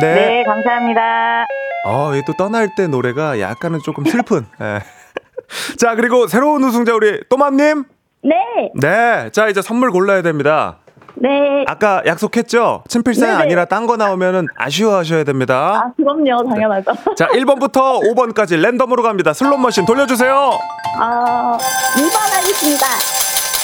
[0.00, 0.14] 네.
[0.14, 1.44] 네, 감사합니다.
[1.86, 4.46] 어, 이또 떠날 때 노래가 약간은 조금 슬픈.
[4.60, 4.78] 예.
[5.76, 7.84] 자, 그리고 새로운 우승자 우리 또맘님.
[8.22, 8.36] 네.
[8.80, 9.30] 네.
[9.30, 10.76] 자, 이제 선물 골라야 됩니다.
[11.16, 11.64] 네.
[11.66, 12.84] 아까 약속했죠?
[12.88, 13.42] 친필 사인 네네.
[13.44, 15.84] 아니라 딴 거 나오면은 아쉬워하셔야 됩니다.
[15.84, 16.48] 아, 그럼요.
[16.48, 16.92] 당연하죠.
[17.16, 19.32] 자, 1번부터 5번까지 랜덤으로 갑니다.
[19.32, 20.58] 슬롯 머신 돌려주세요.
[21.00, 21.58] 아,
[21.96, 22.86] 2번 하겠습니다.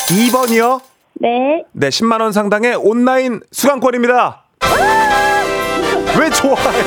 [0.08, 0.80] 2번이요?
[1.20, 1.64] 네.
[1.72, 4.42] 네, 10만 원 상당의 온라인 수강권입니다.
[6.18, 6.78] 왜 좋아해?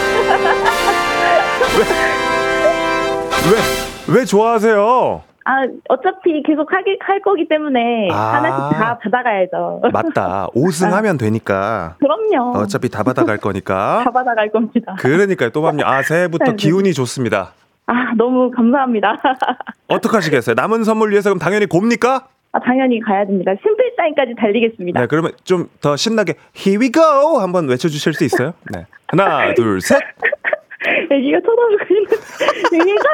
[1.78, 5.22] 왜, 왜, 왜 좋아하세요?
[5.46, 5.52] 아,
[5.90, 8.34] 어차피 계속 하기, 할 거기 때문에 아.
[8.36, 9.82] 하나씩 다 받아가야죠.
[9.92, 10.48] 맞다.
[10.56, 11.96] 5승 하면 되니까.
[12.00, 12.58] 그럼요.
[12.58, 14.02] 어차피 다 받아갈 거니까.
[14.04, 14.96] 다 받아갈 겁니다.
[15.00, 15.84] 그러니까요, 또밤요.
[15.86, 16.56] 아, 새해부터 네.
[16.56, 17.52] 기운이 좋습니다.
[17.86, 19.22] 아, 너무 감사합니다.
[19.90, 20.56] 어떡하시겠어요?
[20.56, 22.28] 남은 선물 위해서 그럼 당연히 곱니까?
[22.54, 23.52] 아, 당연히 가야 됩니다.
[23.62, 25.00] 심플 사인까지 달리겠습니다.
[25.02, 28.54] 네, 그러면 좀 더 신나게 Here we go 한번 외쳐주실 수 있어요?
[28.72, 29.98] 네, 하나, 둘, 셋.
[31.12, 33.10] 애기가 쳐다보고 있는 애기가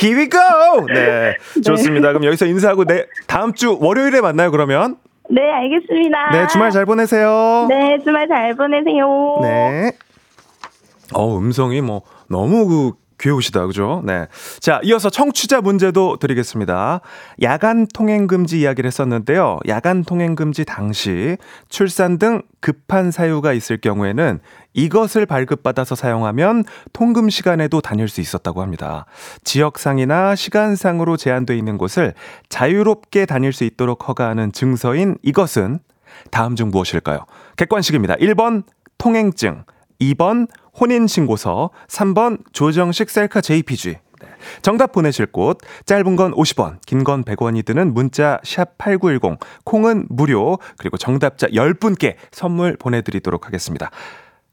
[0.00, 0.86] Here we go.
[0.92, 2.08] 네, 좋습니다.
[2.08, 4.50] 그럼 여기서 인사하고 네 다음 주 월요일에 만나요.
[4.50, 4.96] 그러면
[5.30, 6.30] 네 알겠습니다.
[6.32, 7.66] 네 주말 잘 보내세요.
[7.68, 9.38] 네 주말 잘 보내세요.
[9.42, 9.92] 네.
[11.14, 14.02] 어 음성이 뭐 너무 그 귀여우시다, 그죠?
[14.04, 14.26] 네.
[14.60, 17.00] 자, 이어서 청취자 문제도 드리겠습니다.
[17.42, 19.58] 야간 통행금지 이야기를 했었는데요.
[19.68, 21.36] 야간 통행금지 당시
[21.68, 24.40] 출산 등 급한 사유가 있을 경우에는
[24.72, 29.06] 이것을 발급받아서 사용하면 통금 시간에도 다닐 수 있었다고 합니다.
[29.42, 32.14] 지역상이나 시간상으로 제한되어 있는 곳을
[32.48, 35.80] 자유롭게 다닐 수 있도록 허가하는 증서인 이것은
[36.30, 37.26] 다음 중 무엇일까요?
[37.56, 38.14] 객관식입니다.
[38.16, 38.64] 1번
[38.98, 39.64] 통행증,
[40.00, 43.96] 2번 혼인신고서, 3번 조정식 셀카 JPG.
[44.20, 44.28] 네.
[44.62, 50.58] 정답 보내실 곳 짧은 건 50원, 긴 건 100원이 드는 문자 샵 8910, 콩은 무료,
[50.76, 53.90] 그리고 정답자 10분께 선물 보내드리도록 하겠습니다.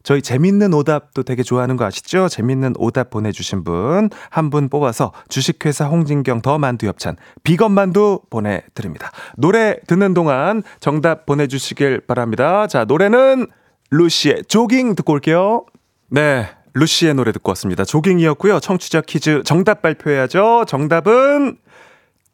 [0.03, 2.27] 저희 재밌는 오답도 되게 좋아하는 거 아시죠?
[2.29, 9.09] 재밌는 오답 보내주신 분 한 분 뽑아서 주식회사 홍진경 더 만두 협찬 비건 만두 보내드립니다.
[9.35, 12.67] 노래 듣는 동안 정답 보내주시길 바랍니다.
[12.67, 13.47] 자 노래는
[13.91, 15.65] 루시의 조깅 듣고 올게요.
[16.09, 16.47] 네.
[16.73, 17.85] 루시의 노래 듣고 왔습니다.
[17.85, 18.59] 조깅이었고요.
[18.59, 20.65] 청취자 퀴즈 정답 발표해야죠.
[20.67, 21.57] 정답은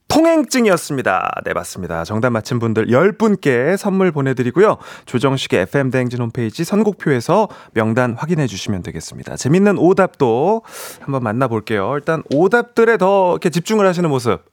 [0.08, 1.41] 통행증이었습니다.
[1.45, 2.04] 네, 맞습니다.
[2.04, 4.78] 정답 맞힌 분들 10분께 선물 보내드리고요.
[5.06, 9.38] 조정식의 FM대행진 홈페이지 선곡표에서 명단 확인해 주시면 되겠습니다.
[9.38, 10.64] 재밌는 오답도
[10.99, 11.93] 한번 만나볼게요.
[11.95, 14.43] 일단 오답들에 더 이렇게 집중을 하시는 모습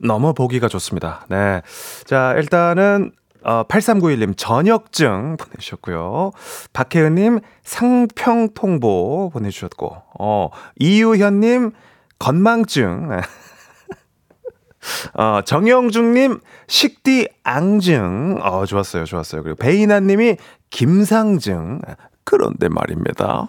[0.00, 1.26] 너무 보기가 좋습니다.
[1.28, 1.60] 네.
[2.04, 3.12] 자, 일단은
[3.44, 6.30] 어, 8391님, 전역증 보내주셨고요.
[6.72, 11.72] 박혜은님, 상평통보 보내주셨고, 어, 이유현님,
[12.18, 13.10] 건망증.
[15.14, 18.38] 어, 정영중님, 식디 앙증.
[18.42, 19.42] 어, 좋았어요, 좋았어요.
[19.42, 20.36] 그리고 베이나님이
[20.70, 21.80] 김상증.
[22.24, 23.48] 그런데 말입니다.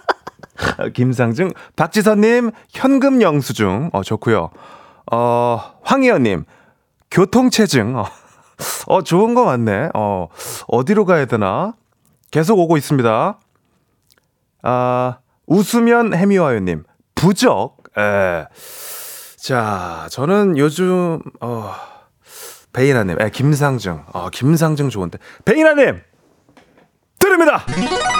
[0.94, 1.52] 김상증.
[1.76, 3.90] 박지선님, 현금 영수증.
[3.92, 4.50] 어, 좋고요.
[5.12, 6.44] 어, 황희연님,
[7.10, 7.96] 교통체증.
[7.96, 8.06] 어,
[8.86, 9.90] 어, 좋은 거 맞네.
[9.94, 10.28] 어,
[10.68, 11.74] 어디로 가야 되나?
[12.30, 13.38] 계속 오고 있습니다.
[14.62, 16.84] 아, 웃으면 해미와요님,
[17.14, 17.76] 부적.
[17.96, 18.46] 에.
[19.36, 21.72] 자, 저는 요즘, 어,
[22.72, 24.02] 베이나님, 에, 김상증.
[24.12, 25.18] 어, 김상증 좋은데.
[25.44, 26.00] 베이나님!
[27.18, 27.64] 드립니다!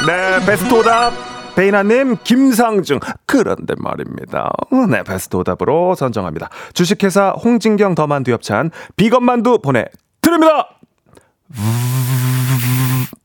[0.06, 1.12] 네, 베스트 오답.
[1.56, 3.00] 베이나님, 김상증.
[3.26, 4.50] 그런데 말입니다.
[4.90, 6.50] 네, 베스트 오답으로 선정합니다.
[6.72, 9.86] 주식회사 홍진경 더만두 협찬 비건만두 보내
[10.24, 10.68] 드립니다!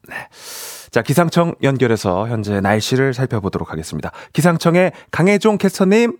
[0.07, 0.15] 네.
[0.91, 4.11] 자, 기상청 연결해서 현재 날씨를 살펴보도록 하겠습니다.
[4.33, 6.17] 기상청의 강혜종 캐스터님.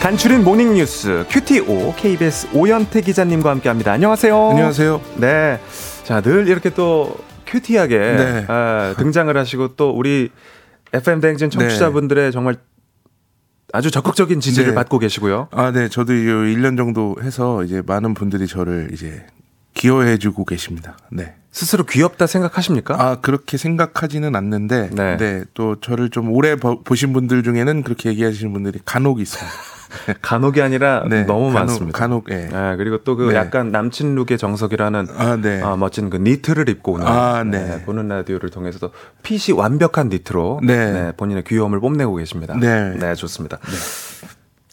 [0.00, 3.92] 간추린 모닝뉴스 QT5 KBS 오연태 기자님과 함께합니다.
[3.92, 4.50] 안녕하세요.
[4.50, 5.00] 안녕하세요.
[5.16, 5.58] 네,
[6.04, 7.16] 자 늘 이렇게 또
[7.46, 8.44] 큐티하게 네.
[8.48, 10.30] 아, 등장을 하시고 또 우리
[10.92, 12.56] FM 대행진 청취자분들의 정말
[13.72, 14.74] 아주 적극적인 지지를 네.
[14.74, 15.48] 받고 계시고요.
[15.50, 15.88] 아, 네.
[15.88, 19.26] 저도 이 1년 정도 해서 이제 많은 분들이 저를 이제
[19.74, 20.96] 기여해 주고 계십니다.
[21.10, 21.34] 네.
[21.50, 22.94] 스스로 귀엽다 생각하십니까?
[22.98, 25.16] 아, 그렇게 생각하지는 않는데 네.
[25.16, 25.44] 네.
[25.54, 29.48] 또 저를 좀 오래 보- 보신 분들 중에는 그렇게 얘기하시는 분들이 간혹 있어요.
[30.22, 31.24] 간혹이 아니라 네.
[31.24, 31.98] 너무 간혹, 많습니다.
[31.98, 32.48] 간혹 예.
[32.50, 33.36] 네, 그리고 또그 네.
[33.36, 35.62] 약간 남친 룩의 정석이라는 아, 네.
[35.62, 37.82] 아, 멋진 그 니트를 입고 오는 아, 네.
[37.84, 38.90] 보는 라디오를 통해서도
[39.22, 41.12] 핏이 완벽한 니트로 네.
[41.16, 42.54] 본인의 귀여움을 뽐내고 계십니다.
[42.58, 43.14] 네.
[43.14, 43.58] 좋습니다.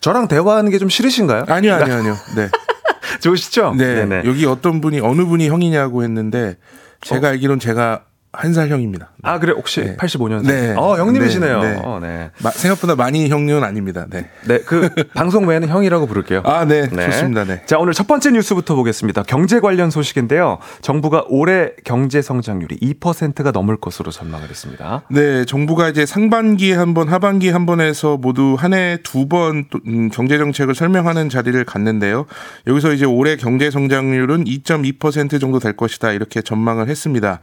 [0.01, 1.45] 저랑 대화하는 게 좀 싫으신가요?
[1.47, 2.15] 아니요, 아니요, 아니요.
[2.35, 2.49] 네.
[3.21, 3.73] 좋으시죠?
[3.77, 4.05] 네.
[4.05, 4.23] 네네.
[4.25, 6.57] 여기 어떤 분이 어느 분이 형이냐고 했는데
[7.01, 8.03] 제가 알기론 제가
[8.35, 9.11] 한 살 형입니다.
[9.21, 9.95] 아 그래 혹시 네.
[9.97, 10.47] 85년생?
[10.47, 10.73] 네.
[10.75, 11.61] 어 형님이시네요.
[11.61, 11.81] 네, 네.
[11.83, 12.31] 어, 네.
[12.43, 14.05] 마- 생각보다 많이 형은 아닙니다.
[14.09, 14.27] 네.
[14.47, 16.41] 네, 그 방송 외에는 형이라고 부를게요.
[16.43, 16.87] 아, 네.
[16.89, 17.43] 좋습니다.
[17.45, 17.61] 네.
[17.67, 19.23] 자, 오늘 첫 번째 뉴스부터 보겠습니다.
[19.23, 20.57] 경제 관련 소식인데요.
[20.81, 25.03] 정부가 올해 경제 성장률이 2%가 넘을 것으로 전망을 했습니다.
[25.09, 30.09] 네, 정부가 이제 상반기에 한 번, 하반기에 한 번 해서 모두 한 해 두번 음,
[30.09, 32.25] 경제 정책을 설명하는 자리를 갖는데요.
[32.67, 37.39] 여기서 이제 올해 경제 성장률은 2.2% 정도 될 것이다 이렇게 전망을 했습니다.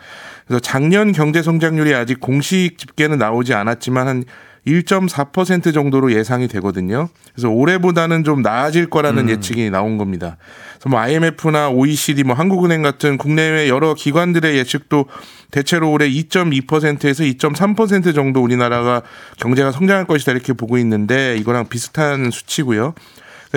[0.51, 4.25] 그래서 작년 경제 성장률이 아직 공식 집계는 나오지 않았지만 한
[4.67, 7.09] 1.4% 정도로 예상이 되거든요.
[7.33, 10.39] 그래서 올해보다는 좀 나아질 거라는 예측이 나온 겁니다.
[10.73, 15.07] 그래서 뭐 IMF나 OECD, 뭐 한국은행 같은 국내외 여러 기관들의 예측도
[15.53, 19.03] 대체로 올해 2.2%에서 2.3% 정도 우리나라가
[19.37, 22.95] 경제가 성장할 것이다 이렇게 보고 있는데 이거랑 비슷한 수치고요.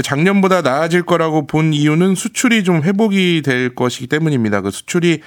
[0.04, 4.62] 작년보다 나아질 거라고 본 이유는 수출이 좀 회복이 될 것이기 때문입니다.
[4.62, 5.22] 그 수출이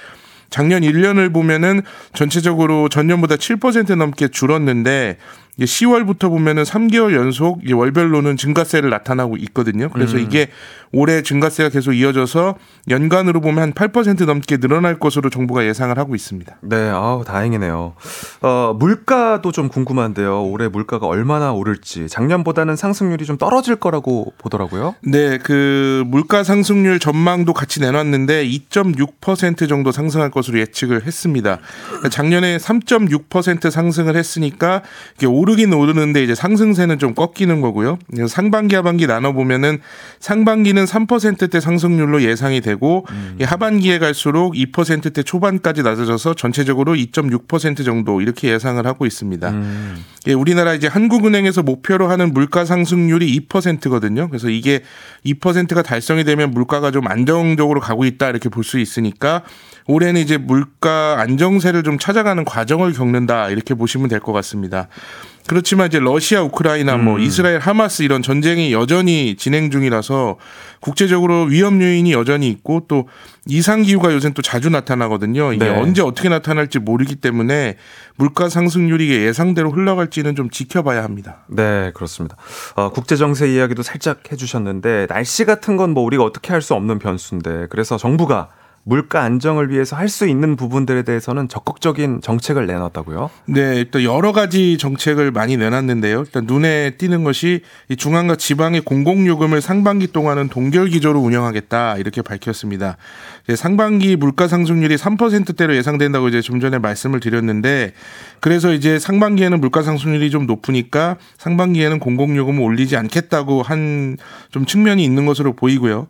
[0.49, 1.81] 작년 1년을 보면은
[2.13, 5.17] 전체적으로 전년보다 7% 넘게 줄었는데
[5.57, 9.89] 이제 10월부터 보면은 3개월 연속 월별로는 증가세를 나타나고 있거든요.
[9.89, 10.23] 그래서 음.
[10.23, 10.49] 이게
[10.91, 12.55] 올해 증가세가 계속 이어져서
[12.89, 16.57] 연간으로 보면 한 8% 넘게 늘어날 것으로 정부가 예상을 하고 있습니다.
[16.61, 17.93] 네, 아우 다행이네요.
[18.41, 20.45] 어, 물가도 좀 궁금한데요.
[20.45, 24.95] 올해 물가가 얼마나 오를지 작년보다는 상승률이 좀 떨어질 거라고 보더라고요.
[25.01, 31.59] 네, 그 물가 상승률 전망도 같이 내놨는데 2.6% 정도 상승할 것으로 예측을 했습니다.
[32.09, 34.83] 작년에 3.6% 상승을 했으니까
[35.17, 37.97] 이게 오르긴 오르는데 이제 상승세는 좀 꺾이는 거고요.
[38.27, 39.79] 상반기 하반기 나눠 보면은
[40.19, 43.05] 상반기는 3%대 상승률로 예상이 되고
[43.39, 49.53] 이 하반기에 갈수록 2%대 초반까지 낮아져서 전체적으로 2.6% 정도 이렇게 예상을 하고 있습니다.
[50.27, 54.27] 예, 우리나라 이제 한국은행에서 목표로 하는 물가 상승률이 2%거든요.
[54.27, 54.81] 그래서 이게
[55.25, 59.43] 2%가 달성이 되면 물가가 좀 안정적으로 가고 있다 이렇게 볼 수 있으니까
[59.87, 64.87] 올해는 이제 물가 안정세를 좀 찾아가는 과정을 겪는다 이렇게 보시면 될 것 같습니다.
[65.47, 70.35] 그렇지만 이제 러시아, 우크라이나, 뭐 이스라엘, 하마스 이런 전쟁이 여전히 진행 중이라서
[70.81, 73.07] 국제적으로 위험 요인이 여전히 있고 또
[73.45, 75.53] 이상 기후가 요새 또 자주 나타나거든요.
[75.53, 75.69] 이게 네.
[75.71, 77.77] 언제 어떻게 나타날지 모르기 때문에
[78.17, 81.45] 물가 상승률이 예상대로 흘러갈지는 좀 지켜봐야 합니다.
[81.47, 82.35] 네, 그렇습니다.
[82.75, 86.99] 어, 국제 정세 이야기도 살짝 해주셨는데 날씨 같은 건 뭐 우리가 어떻게 할 수 없는
[86.99, 88.49] 변수인데 그래서 정부가
[88.87, 93.29] 물가 안정을 위해서 할 수 있는 부분들에 대해서는 적극적인 정책을 내놨다고요?
[93.47, 96.21] 네, 또 여러 가지 정책을 많이 내놨는데요.
[96.21, 97.59] 일단 눈에 띄는 것이
[97.89, 102.95] 이 중앙과 지방의 공공요금을 상반기 동안은 동결 기조로 운영하겠다 이렇게 밝혔습니다.
[103.43, 107.91] 이제 상반기 물가 상승률이 3%대로 예상된다고 이제 좀 전에 말씀을 드렸는데
[108.39, 114.17] 그래서 이제 상반기에는 물가 상승률이 좀 높으니까 상반기에는 공공요금을 올리지 않겠다고 한
[114.51, 116.07] 좀 측면이 있는 것으로 보이고요.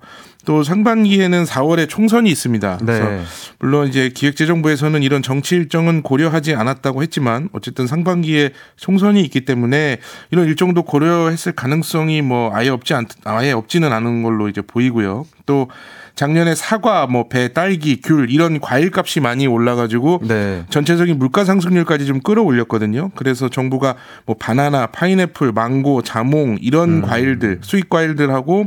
[0.47, 2.77] 또 상반기에는 4월에 총선이 있습니다.
[2.77, 3.21] 그래서 네.
[3.59, 9.97] 물론 이제 기획재정부에서는 이런 정치 일정은 고려하지 않았다고 했지만 어쨌든 상반기에 총선이 있기 때문에
[10.31, 15.25] 이런 일정도 고려했을 가능성이 뭐 아예 없지 않 아예 없지는 않은 걸로 이제 보이고요.
[15.45, 15.69] 또
[16.17, 20.65] 작년에 사과, 뭐 배, 딸기, 귤 이런 과일 값이 많이 올라가지고 네.
[20.71, 23.11] 전체적인 물가 상승률까지 좀 끌어올렸거든요.
[23.15, 23.95] 그래서 정부가
[24.25, 28.65] 뭐 바나나, 파인애플, 망고, 자몽 이런 과일들, 수입 과일들하고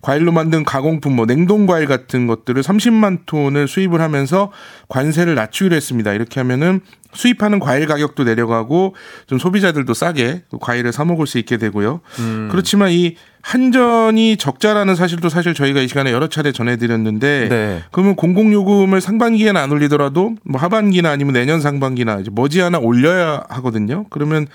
[0.00, 4.52] 과일로 만든 가공품, 뭐 냉동 과일 같은 것들을 30만 톤을 수입을 하면서
[4.88, 6.12] 관세를 낮추기로 했습니다.
[6.12, 6.80] 이렇게 하면은
[7.14, 8.94] 수입하는 과일 가격도 내려가고
[9.26, 12.00] 좀 소비자들도 싸게 과일을 사 먹을 수 있게 되고요.
[12.50, 17.82] 그렇지만 이 한전이 적자라는 사실도 사실 저희가 이 시간에 여러 차례 전해드렸는데 네.
[17.90, 24.06] 그러면 공공요금을 상반기에는 안 올리더라도 뭐 하반기나 아니면 내년 상반기나 이제 머지않아 올려야 하거든요.
[24.10, 24.46] 그러면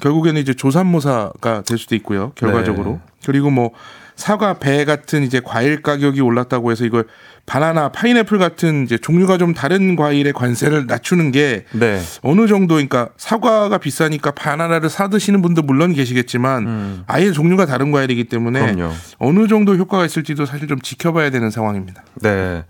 [0.00, 2.32] 결국에는 이제 조산모사가 될 수도 있고요.
[2.36, 2.90] 결과적으로.
[2.92, 2.98] 네.
[3.26, 3.70] 그리고 뭐
[4.14, 7.06] 사과, 배 같은 이제 과일 가격이 올랐다고 해서 이걸
[7.46, 12.00] 바나나, 파인애플 같은 이제 종류가 좀 다른 과일의 관세를 낮추는 게 네.
[12.22, 18.24] 어느 정도 그러니까 사과가 비싸니까 바나나를 사 드시는 분도 물론 계시겠지만 아예 종류가 다른 과일이기
[18.24, 18.74] 때문에 음.
[18.76, 18.92] 그럼요.
[19.18, 22.02] 어느 정도 효과가 있을지도 사실 좀 지켜봐야 되는 상황입니다.
[22.16, 22.64] 네.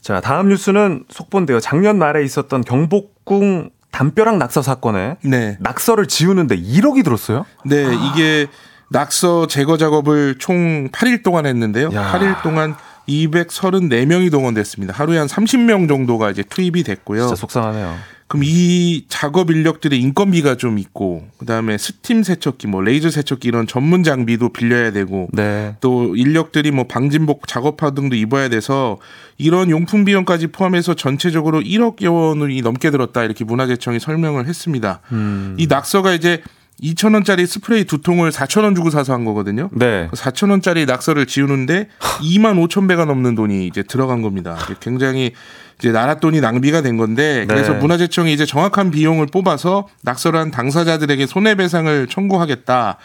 [0.00, 1.58] 자, 다음 뉴스는 속본데요.
[1.60, 5.58] 작년 말에 있었던 경복궁 담벼락 낙서 사건에 네.
[5.60, 7.44] 낙서를 지우는데 1억이 들었어요?
[7.64, 8.46] 네, 이게
[8.90, 11.90] 낙서 제거 작업을 총 8일 동안 했는데요.
[11.92, 12.12] 야.
[12.12, 12.74] 8일 동안
[13.08, 14.94] 234명이 동원됐습니다.
[14.94, 17.22] 하루에 한 30명 정도가 이제 투입이 됐고요.
[17.22, 17.96] 진짜 속상하네요.
[18.32, 24.02] 그럼 이 작업 인력들의 인건비가 좀 있고 그다음에 스팀 세척기, 뭐 레이저 세척기 이런 전문
[24.02, 25.76] 장비도 빌려야 되고 네.
[25.80, 28.96] 또 인력들이 뭐 방진복 작업화 등도 입어야 돼서
[29.36, 35.00] 이런 용품 비용까지 포함해서 전체적으로 1억 원이 넘게 들었다 이렇게 문화재청이 설명을 했습니다.
[35.12, 35.54] 음.
[35.58, 36.42] 이 낙서가 이제
[36.80, 39.68] 2천 원짜리 스프레이 두 통을 4천 원 주고 사서 한 거거든요.
[39.72, 40.08] 네.
[40.12, 41.88] 4천 원짜리 낙서를 지우는데
[42.20, 44.56] 2만 5천 배가 넘는 돈이 이제 들어간 겁니다.
[44.80, 45.32] 굉장히
[45.78, 47.78] 이제 나라 돈이 낭비가 된 건데 그래서 네.
[47.78, 52.98] 문화재청이 이제 정확한 비용을 뽑아서 낙서를 한 당사자들에게 손해배상을 청구하겠다.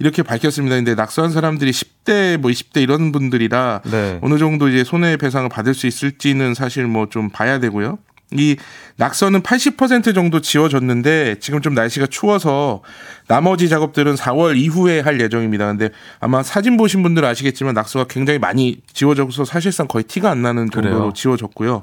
[0.00, 0.74] 이렇게 밝혔습니다.
[0.76, 4.18] 근데 낙서한 사람들이 10대 뭐 20대 이런 분들이라 네.
[4.22, 7.98] 어느 정도 이제 손해배상을 받을 수 있을지는 사실 뭐 좀 봐야 되고요.
[8.34, 8.56] 이
[8.96, 12.82] 낙서는 80% 정도 지워졌는데 지금 좀 날씨가 추워서
[13.26, 15.66] 나머지 작업들은 4월 이후에 할 예정입니다.
[15.66, 20.70] 근데 아마 사진 보신 분들 아시겠지만 낙서가 굉장히 많이 지워져서 사실상 거의 티가 안 나는
[20.70, 21.12] 정도로 그래요?
[21.14, 21.82] 지워졌고요.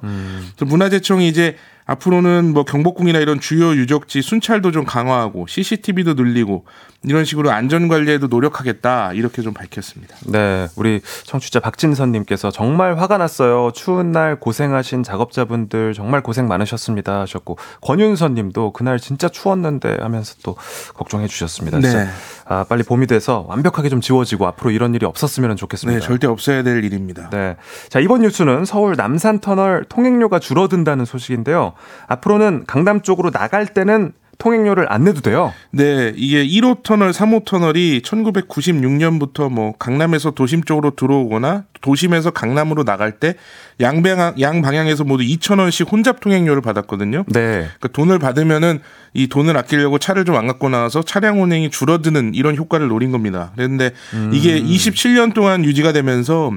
[0.58, 6.66] 또 문화재청이 이제 앞으로는 뭐 경복궁이나 이런 주요 유적지 순찰도 좀 강화하고 CCTV도 늘리고
[7.04, 10.16] 이런 식으로 안전 관리에도 노력하겠다 이렇게 좀 밝혔습니다.
[10.28, 13.72] 네, 우리 청취자 박진선님께서 정말 화가 났어요.
[13.74, 20.56] 추운 날 고생하신 작업자분들 정말 고생 많으셨습니다 하셨고 권윤선님도 그날 진짜 추웠는데 하면서 또
[20.94, 21.80] 걱정해 주셨습니다.
[21.80, 22.08] 네.
[22.46, 26.00] 아, 빨리 봄이 돼서 완벽하게 좀 지워지고 앞으로 이런 일이 없었으면 좋겠습니다.
[26.00, 27.30] 네, 절대 없어야 될 일입니다.
[27.30, 27.56] 네.
[27.90, 31.74] 자, 이번 뉴스는 서울 남산 터널 통행료가 줄어든다는 소식인데요.
[32.08, 35.54] 앞으로는 강남 쪽으로 나갈 때는 통행료를 안 내도 돼요.
[35.70, 43.12] 네, 이게 1호 터널, 3호 터널이 1996년부터 뭐 강남에서 도심 쪽으로 들어오거나 도심에서 강남으로 나갈
[43.20, 43.36] 때
[43.80, 47.26] 양방향 양방향에서 모두 2천 원씩 혼잡 통행료를 받았거든요.
[47.28, 47.68] 네.
[47.80, 48.80] 그 돈을 받으면은
[49.14, 53.52] 이 돈을 아끼려고 차를 좀 안 갖고 나와서 차량 운행이 줄어드는 이런 효과를 노린 겁니다.
[53.56, 54.32] 그런데 음.
[54.34, 56.52] 이게 27년 동안 유지가 되면서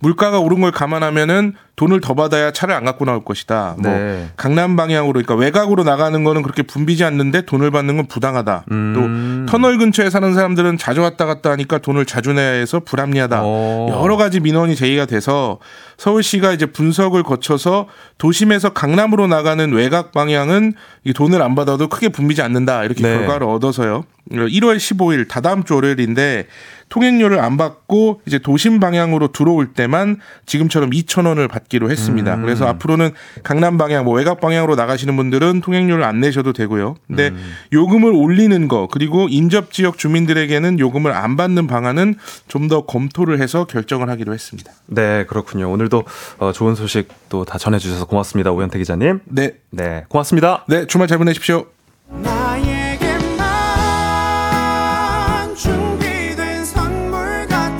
[0.00, 3.76] 물가가 오른 걸 감안하면은 돈을 더 받아야 차를 안 갖고 나올 것이다.
[3.78, 4.28] 뭐 네.
[4.36, 8.66] 강남 방향으로 그러니까 외곽으로 나가는 거는 그렇게 붐비지 않는데 돈을 받는 건 부당하다.
[8.70, 9.46] 음.
[9.46, 13.40] 또 터널 근처에 사는 사람들은 자주 왔다 갔다 하니까 돈을 자주 내야 해서 불합리하다.
[13.42, 14.02] 어.
[14.02, 15.58] 여러 가지 민원이 제기가 돼서
[15.96, 17.86] 서울시가 이제 분석을 거쳐서
[18.18, 20.74] 도심에서 강남으로 나가는 외곽 방향은
[21.04, 22.84] 이 돈을 안 받아도 크게 붐비지 않는다.
[22.84, 23.16] 이렇게 네.
[23.16, 24.04] 결과를 얻어서요.
[24.30, 26.46] 1월 15일 다다음 주 월요일인데
[26.90, 32.34] 통행료를 안 받고 이제 도심 방향으로 들어올 때만 지금처럼 2천 원을 받기로 했습니다.
[32.34, 32.42] 음.
[32.42, 33.10] 그래서 앞으로는
[33.42, 36.96] 강남 방향, 뭐 외곽 방향으로 나가시는 분들은 통행료를 안 내셔도 되고요.
[37.08, 37.52] 근데 음.
[37.72, 42.14] 요금을 올리는 거 그리고 인접 지역 주민들에게는 요금을 안 받는 방안은
[42.46, 44.70] 좀 더 검토를 해서 결정을 하기로 했습니다.
[44.86, 45.72] 네, 그렇군요.
[45.72, 46.04] 오늘도
[46.38, 48.52] 어, 좋은 소식 또 다 전해주셔서 고맙습니다.
[48.52, 49.20] 오현태 기자님.
[49.24, 50.64] 네, 네, 고맙습니다.
[50.68, 51.64] 네 주말 잘 보내십시오.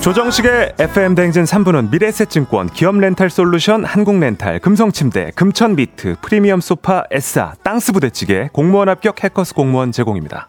[0.01, 8.89] 조정식의 FM 대행진 3부는 미래에셋증권, 기업렌탈솔루션, 한국렌탈, 금성침대, 금천비트, 프리미엄 소파, 에싸, 땅스 부대찌개, 공무원
[8.89, 10.49] 합격 해커스 공무원 제공입니다.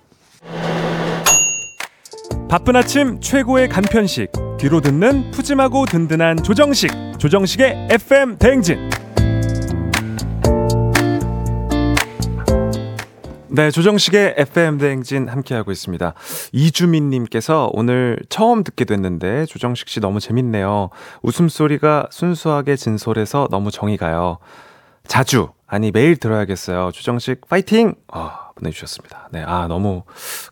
[2.47, 8.89] 바쁜 아침 최고의 간편식, 뒤로 듣는 푸짐하고 든든한 조정식, 조정식의 FM 대행진.
[13.53, 16.13] 네, 조정식의 FM 대행진 함께하고 있습니다.
[16.53, 20.89] 이주민님께서 오늘 처음 듣게 됐는데 조정식 씨 너무 재밌네요.
[21.21, 24.37] 웃음소리가 순수하게 진솔해서 너무 정이 가요.
[25.05, 26.91] 자주, 아니 매일 들어야겠어요.
[26.93, 27.95] 조정식 파이팅!
[28.07, 29.27] 아, 보내주셨습니다.
[29.33, 30.03] 네, 아, 너무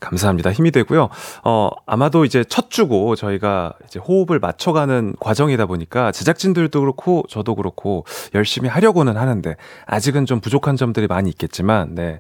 [0.02, 0.52] 감사합니다.
[0.52, 1.08] 힘이 되고요.
[1.46, 8.04] 어, 아마도 이제 첫 주고 저희가 이제 호흡을 맞춰가는 과정이다 보니까 제작진들도 그렇고 저도 그렇고
[8.36, 12.20] 열심히 하려고는 하는데 아직은 좀 부족한 점들이 많이 있겠지만, 네.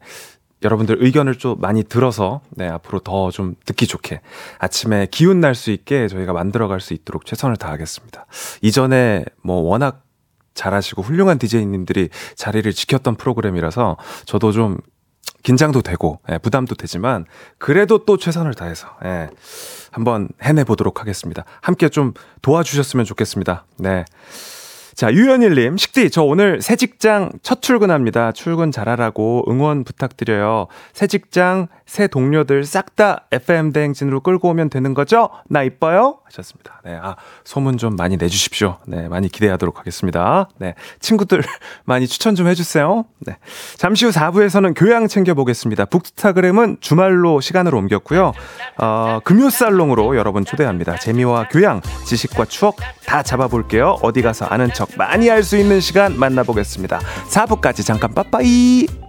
[0.64, 4.22] 여러분들 의견을 좀 많이 들어서 네, 앞으로 더 좀 듣기 좋게
[4.60, 8.26] 아침에 기운 날 수 있게 저희가 만들어 갈 수 있도록 최선을 다하겠습니다.
[8.62, 10.04] 이전에 뭐 워낙
[10.56, 14.78] 잘하시고 훌륭한 DJ님들이 자리를 지켰던 프로그램이라서 저도 좀
[15.44, 17.26] 긴장도 되고 예, 부담도 되지만
[17.58, 19.30] 그래도 또 최선을 다해서 예,
[19.92, 21.46] 한번 해내 보도록 하겠습니다.
[21.62, 23.66] 함께 좀 도와주셨으면 좋겠습니다.
[23.78, 24.04] 네.
[25.00, 28.34] 자, 유현일님, 식디, 저 오늘 새 직장 첫 출근합니다.
[28.34, 30.68] 출근 잘하라고 응원 부탁드려요.
[30.92, 35.30] 새 직장, 새 동료들 싹 다 FM 대행진으로 끌고 오면 되는 거죠?
[35.48, 36.19] 나 이뻐요?
[36.30, 36.82] 하셨습니다.
[36.86, 38.78] 네, 아, 소문 좀 많이 내주십시오.
[38.86, 40.48] 네, 많이 기대하도록 하겠습니다.
[40.58, 41.42] 네, 친구들
[41.86, 43.06] 많이 추천 좀 해주세요.
[43.20, 43.38] 네.
[43.78, 45.86] 잠시 후 4부에서는 교양 챙겨보겠습니다.
[45.86, 48.32] 북스타그램은 주말로 시간을 옮겼고요.
[48.78, 50.98] 어, 금요살롱으로 여러분 초대합니다.
[50.98, 53.98] 재미와 교양, 지식과 추억 다 잡아볼게요.
[54.02, 57.00] 어디 가서 아는 척 많이 할 수 있는 시간 만나보겠습니다.
[57.32, 59.09] 4부까지 잠깐 빠빠이.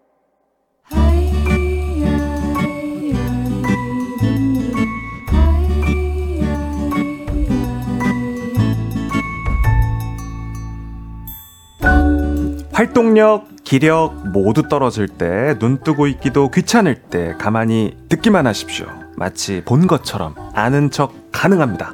[12.81, 18.87] 활동력, 기력 모두 떨어질 때, 눈 뜨고 있기도 귀찮을 때, 가만히 듣기만 하십시오.
[19.15, 21.93] 마치 본 것처럼 아는 척 가능합니다.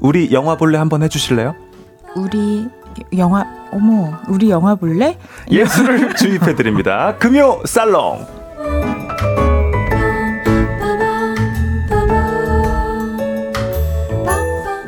[0.00, 1.54] 우리 영화 볼래 한번 해주실래요?
[2.16, 2.68] 우리
[3.16, 5.18] 영화 어머 우리 영화 볼래?
[5.50, 7.16] 예술을 주입해드립니다.
[7.16, 9.47] 금요 살롱.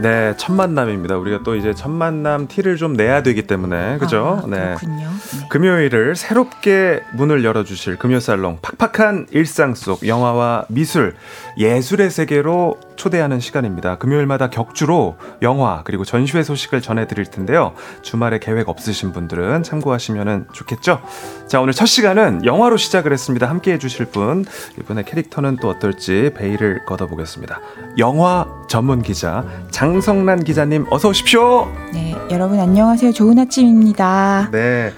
[0.01, 1.16] 네, 첫 만남입니다.
[1.18, 4.40] 우리가 또 이제 첫 만남 티를 좀 내야 되기 때문에 그죠?
[4.42, 4.74] 아, 네.
[4.78, 5.09] 그렇군요.
[5.09, 5.48] 네.
[5.51, 11.14] 금요일을 새롭게 문을 열어주실 금요살롱 팍팍한 일상 속 영화와 미술,
[11.59, 13.96] 예술의 세계로 초대하는 시간입니다.
[13.96, 17.72] 금요일마다 격주로 영화 그리고 전시회 소식을 전해드릴 텐데요.
[18.03, 21.01] 주말에 계획 없으신 분들은 참고하시면 좋겠죠.
[21.46, 23.48] 자 오늘 첫 시간은 영화로 시작을 했습니다.
[23.48, 24.44] 함께 해 주실 분
[24.78, 27.59] 이번에 캐릭터는 또 어떨지 베일을 걷어보겠습니다.
[27.96, 31.72] 영화 전문 기자 장성란 기자님 어서 오십시오.
[31.94, 33.12] 네, 여러분 안녕하세요.
[33.12, 34.51] 좋은 아침입니다.
[34.53, 34.92] 네.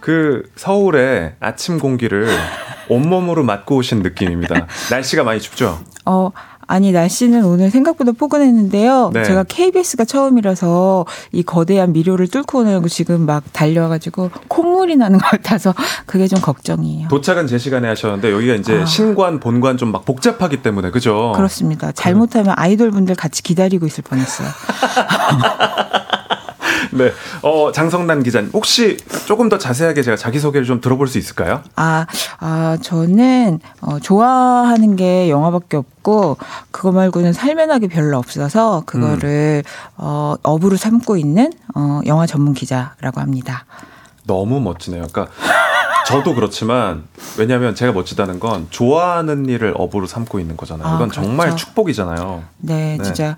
[0.00, 2.28] 그 서울의 아침 공기를
[2.88, 4.66] 온몸으로 맞고 오신 느낌입니다.
[4.90, 5.80] 날씨가 많이 춥죠?
[6.04, 6.30] 어,
[6.68, 9.10] 아니 날씨는 오늘 생각보다 포근했는데요.
[9.12, 9.24] 네.
[9.24, 15.74] 제가 KBS가 처음이라서 이 거대한 미료를 뚫고 오느라고 지금 막 달려가지고 콧물이 나는 것 같아서
[16.06, 17.08] 그게 좀 걱정이에요.
[17.08, 18.84] 도착은 제 시간에 하셨는데 여기가 이제 아.
[18.84, 21.32] 신관, 본관 좀 막 복잡하기 때문에 그죠?
[21.36, 21.92] 그렇습니다.
[21.92, 24.48] 잘못하면 아이돌 분들 같이 기다리고 있을 뻔했어요.
[26.92, 27.12] 네.
[27.42, 28.96] 어, 장성란 기자님 혹시
[29.26, 31.62] 조금 더 자세하게 제가 자기 소개를 좀 들어볼 수 있을까요?
[31.76, 32.06] 아,
[32.38, 36.38] 아 저는 어, 좋아하는 게 영화밖에 없고
[36.70, 39.64] 그거 말고는 살면하게 별로 없어서 그거를
[39.96, 43.64] 어, 업으로 삼고 있는 어, 영화 전문 기자라고 합니다.
[44.26, 45.06] 너무 멋지네요.
[45.12, 45.32] 그러니까
[46.06, 47.04] 저도 그렇지만
[47.36, 50.86] 왜냐하면 제가 멋지다는 건 좋아하는 일을 업으로 삼고 있는 거잖아요.
[50.86, 51.66] 아, 이건 정말 그렇죠.
[51.66, 52.44] 축복이잖아요.
[52.58, 53.04] 네, 네.
[53.04, 53.36] 진짜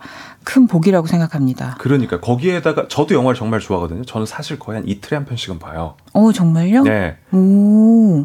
[0.48, 1.76] 큰 복이라고 생각합니다.
[1.78, 4.02] 그러니까 거기에다가 저도 영화를 정말 좋아하거든요.
[4.06, 5.96] 저는 사실 거의 한 이틀에 한 편씩은 봐요.
[6.14, 6.84] 어, 정말요?
[6.84, 7.18] 네.
[7.32, 8.22] 오.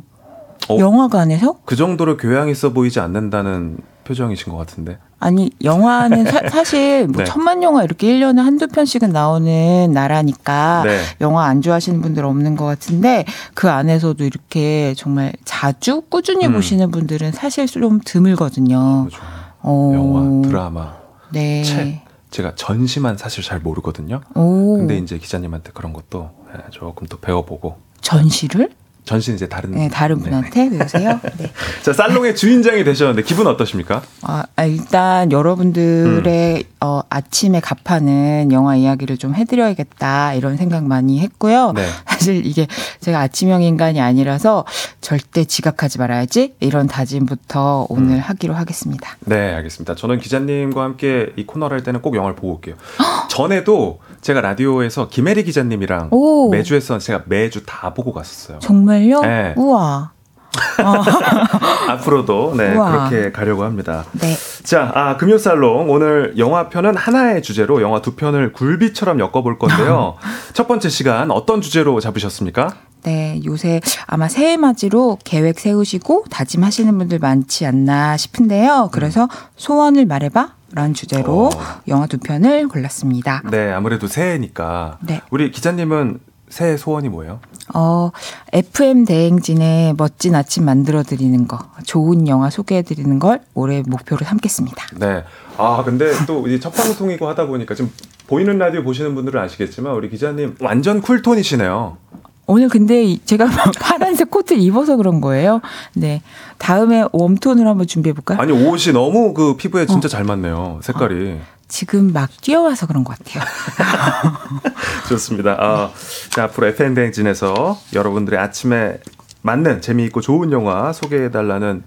[0.70, 0.78] 어.
[0.80, 1.58] 영화관에서?
[1.66, 5.00] 그 정도로 교양 있어 보이지 않는다는 표정이신 것 같은데.
[5.20, 7.24] 아니, 영화는 사, 실뭐 네.
[7.26, 11.02] 천만 영화 이렇게 1년에 한두 편씩은 나오는 나라니까 네.
[11.20, 16.54] 영화 안 좋아하시는 분들 없는 것 같은데 그 안에서도 이렇게 정말 자주 꾸준히 음.
[16.54, 19.08] 보시는 분들은 사실 좀 드물거든요.
[19.10, 19.22] 그죠.
[19.62, 19.92] 어.
[19.94, 20.94] 영화, 드라마,
[21.34, 21.64] 네.
[21.64, 22.03] 책.
[22.34, 24.22] 제가 전시만 사실 잘 모르거든요.
[24.34, 24.76] 오.
[24.78, 27.78] 근데 이제 기자님한테 그런 것도 예, 조금 또 배워보고.
[28.02, 28.72] 전시를?
[29.06, 29.72] 전시는 이제 다른.
[29.72, 30.30] 네, 다른 네네.
[30.30, 31.20] 분한테 배우세요.
[31.38, 31.52] 네.
[31.84, 34.02] 자, 살롱의 주인장이 되셨는데 기분 어떠십니까?
[34.22, 36.64] 아, 아, 일단 여러분들의 음.
[36.80, 41.74] 어, 아침에 갚하는 영화 이야기를 좀 해드려야겠다 이런 생각 많이 했고요.
[41.74, 41.86] 네.
[42.08, 42.68] 사실 이게
[43.02, 44.66] 제가 아침형 인간이 아니라서
[45.02, 48.20] 절대 지각하지 말아야지 이런 다짐부터 오늘 음.
[48.20, 49.18] 하기로 하겠습니다.
[49.22, 49.96] 네, 알겠습니다.
[49.96, 52.76] 저는 기자님과 함께 이 코너를 할 때는 꼭 영화를 보고 올게요.
[53.30, 56.50] 전에도 제가 라디오에서 김혜리 기자님이랑 오.
[56.50, 58.60] 매주 했었는데 제가 매주 다 보고 갔었어요.
[58.60, 59.22] 정말요?
[59.22, 59.54] 네.
[59.58, 60.12] 우와.
[61.90, 63.10] 앞으로도 네, 우와.
[63.10, 64.06] 그렇게 가려고 합니다.
[64.14, 64.36] 네.
[64.64, 70.16] 자, 아, 금요 살롱 오늘 영화 편은 하나의 주제로 영화 두 편을 굴비처럼 엮어볼 건데요.
[70.54, 72.76] 첫 번째 시간 어떤 주제로 잡으셨습니까?
[73.04, 78.90] 네, 요새 아마 새해 맞이로 계획 세우시고 다짐하시는 분들 많지 않나 싶은데요.
[78.94, 80.54] 그래서 소원을 말해봐.
[80.74, 81.50] 라는 주제로 어.
[81.88, 83.44] 영화 두 편을 골랐습니다.
[83.52, 84.98] 네, 아무래도 새해니까.
[85.02, 85.22] 네.
[85.30, 86.20] 우리 기자님은
[86.50, 87.40] 새해 소원이 뭐예요?
[87.74, 88.12] 어,
[88.52, 94.86] FM 대행진의 멋진 아침 만들어 드리는 거, 좋은 영화 소개해 드리는 걸 올해 목표로 삼겠습니다.
[94.98, 95.24] 네.
[95.58, 97.92] 아, 근데 또 이제 첫 방송이고 하다 보니까 지금
[98.28, 101.98] 보이는 라디오 보시는 분들은 아시겠지만 우리 기자님 완전 쿨톤이시네요.
[102.46, 103.46] 오늘 근데 이- 제가
[103.80, 105.62] 파란색 코트를 입어서 그런 거예요.
[105.94, 106.22] 네.
[106.58, 108.40] 다음에 웜톤으로 한번 준비해 볼까요?
[108.40, 110.80] 아니, 옷이 너무 그 피부에 진짜 잘 맞네요.
[110.84, 111.40] 색깔이.
[111.70, 113.44] 지금 막 뛰어와서 그런 것 같아요.
[115.10, 115.56] 좋습니다.
[115.60, 115.92] 아,
[116.30, 118.98] 자, 앞으로 FN대행진에서 여러분들의 아침에
[119.42, 121.84] 맞는 재미있고 좋은 영화 소개해달라는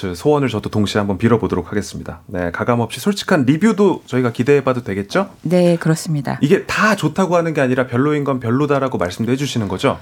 [0.00, 2.20] 저 소원을 저도 동시에 한번 빌어보도록 하겠습니다.
[2.26, 5.28] 네, 가감없이 솔직한 리뷰도 저희가 기대해봐도 되겠죠?
[5.42, 6.38] 네, 그렇습니다.
[6.40, 9.98] 이게 다 좋다고 하는 게 아니라 별로인 건 별로다라고 말씀도 해주시는 거죠?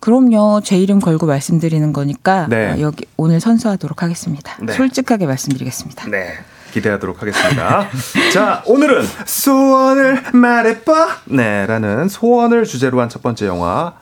[0.00, 0.62] 그럼요.
[0.64, 2.72] 제 이름 걸고 말씀드리는 거니까 네.
[2.72, 4.56] 어, 여기 오늘 선수하도록 하겠습니다.
[4.60, 4.72] 네.
[4.72, 6.10] 솔직하게 말씀드리겠습니다.
[6.10, 6.32] 네.
[6.72, 7.86] 기대하도록 하겠습니다.
[8.34, 11.08] 자, 오늘은 소원을 말해봐!
[11.26, 13.94] 네, 라는 소원을 주제로 한 첫 번째 영화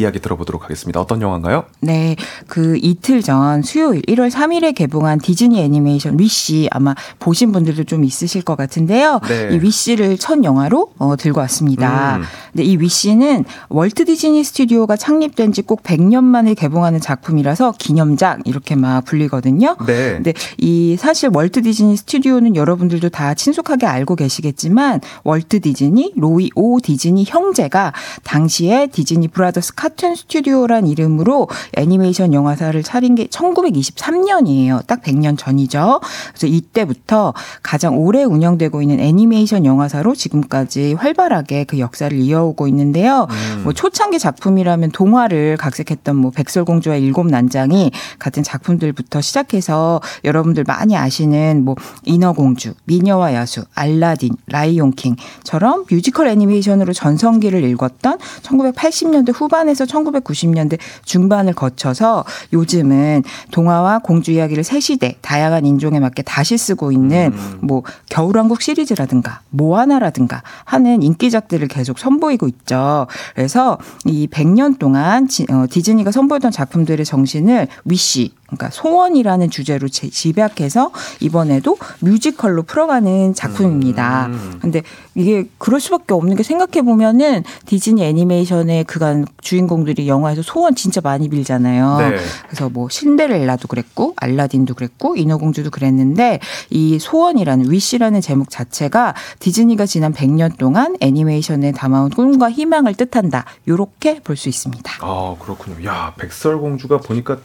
[0.00, 1.00] 이야기 들어보도록 하겠습니다.
[1.00, 1.64] 어떤 영화인가요?
[1.80, 8.04] 네, 그 이틀 전 수요일 1월 3일에 개봉한 디즈니 애니메이션 위시 아마 보신 분들도 좀
[8.04, 9.20] 있으실 것 같은데요.
[9.28, 9.48] 네.
[9.52, 12.16] 이 위시를 첫 영화로 어, 들고 왔습니다.
[12.16, 12.22] 음.
[12.52, 18.74] 근데 이 위시는 월트 디즈니 스튜디오가 창립된 지 꼭 100년 만에 개봉하는 작품이라서 기념작 이렇게
[18.74, 19.76] 막 불리거든요.
[19.86, 20.14] 네.
[20.14, 26.80] 근데 이 사실 월트 디즈니 스튜디오는 여러분들도 다 친숙하게 알고 계시겠지만 월트 디즈니, 로이 오
[26.80, 27.92] 디즈니 형제가
[28.24, 34.86] 당시에 디즈니 브라더스 카툰 스튜디오란 이름으로 애니메이션 영화사를 차린 게 1923년이에요.
[34.86, 36.00] 딱 100년 전이죠.
[36.30, 43.26] 그래서 이때부터 가장 오래 운영되고 있는 애니메이션 영화사로 지금까지 활발하게 그 역사를 이어오고 있는데요.
[43.64, 51.64] 뭐 초창기 작품이라면 동화를 각색했던 뭐 백설공주와 일곱 난장이 같은 작품들부터 시작해서 여러분들 많이 아시는
[51.64, 62.24] 뭐 인어공주, 미녀와 야수, 알라딘, 라이온킹처럼 뮤지컬 애니메이션으로 전성기를 읽었던 1980년대 후반에서 1990년대 중반을 거쳐서
[62.52, 69.40] 요즘은 동화와 공주 이야기를 새 시대 다양한 인종에 맞게 다시 쓰고 있는 뭐 겨울왕국 시리즈라든가
[69.50, 73.06] 모아나라든가 하는 인기작들을 계속 선보이고 있죠.
[73.34, 80.10] 그래서 이 100년 동안 지- 어, 디즈니가 선보였던 작품들의 정신을 위시 그러니까 소원이라는 주제로 제-
[80.10, 80.90] 집약해서
[81.20, 84.26] 이번에도 뮤지컬로 풀어가는 작품입니다.
[84.26, 84.58] 음.
[84.60, 84.82] 근데
[85.14, 91.28] 이게 그럴 수밖에 없는 게 생각해 보면은 디즈니 애니메이션의 그간 주인공들이 영화에서 소원 진짜 많이
[91.28, 91.98] 빌잖아요.
[91.98, 92.16] 네.
[92.46, 96.40] 그래서 뭐 신데렐라도 그랬고 알라딘도 그랬고 인어공주도 그랬는데
[96.70, 103.44] 이 소원이라는 위시라는 제목 자체가 디즈니가 지난 100년 동안 애니메이션에 담아온 꿈과 희망을 뜻한다.
[103.68, 104.90] 요렇게 볼 수 있습니다.
[105.02, 105.84] 아 그렇군요.
[105.84, 107.40] 야 백설공주가 보니까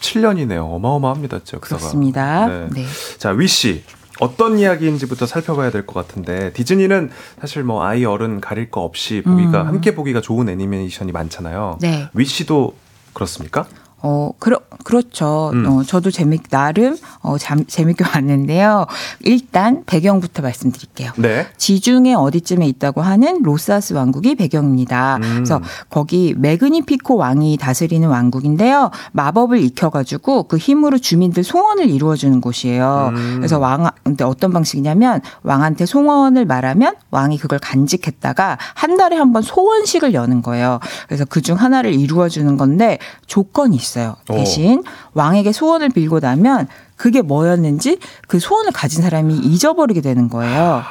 [0.00, 0.74] 1937년이네요.
[0.74, 1.78] 어마어마합니다, 진짜 역사가.
[1.78, 2.46] 그렇습니다.
[2.46, 2.68] 네.
[2.72, 2.84] 네.
[3.18, 3.82] 자 위씨
[4.20, 9.62] 어떤 이야기인지부터 살펴봐야 될 것 같은데 디즈니는 사실 뭐 아이 어른 가릴 거 없이 보기가
[9.62, 9.66] 음.
[9.66, 11.78] 함께 보기가 좋은 애니메이션이 많잖아요.
[11.80, 12.08] 네.
[12.14, 12.74] 위씨도
[13.12, 13.66] 그렇습니까?
[14.08, 15.50] 어, 그러, 그렇죠.
[15.52, 15.66] 음.
[15.66, 18.86] 어, 저도 재밌, 나름, 어, 잠, 재밌게 봤는데요.
[19.20, 21.10] 일단 배경부터 말씀드릴게요.
[21.16, 21.46] 네.
[21.56, 25.16] 지중해 어디쯤에 있다고 하는 로사스 왕국이 배경입니다.
[25.16, 25.20] 음.
[25.34, 28.90] 그래서 거기 매그니피코 왕이 다스리는 왕국인데요.
[29.12, 33.10] 마법을 익혀가지고 그 힘으로 주민들 소원을 이루어주는 곳이에요.
[33.12, 33.34] 음.
[33.38, 39.42] 그래서 왕, 근데 어떤 방식이냐면 왕한테 소원을 말하면 왕이 그걸 간직했다가 한 달에 한 번
[39.42, 40.78] 소원식을 여는 거예요.
[41.08, 43.95] 그래서 그 중 하나를 이루어주는 건데 조건이 있어요.
[44.34, 44.82] 대신
[45.14, 50.82] 왕에게 소원을 빌고 나면 그게 뭐였는지 그 소원을 가진 사람이 잊어버리게 되는 거예요.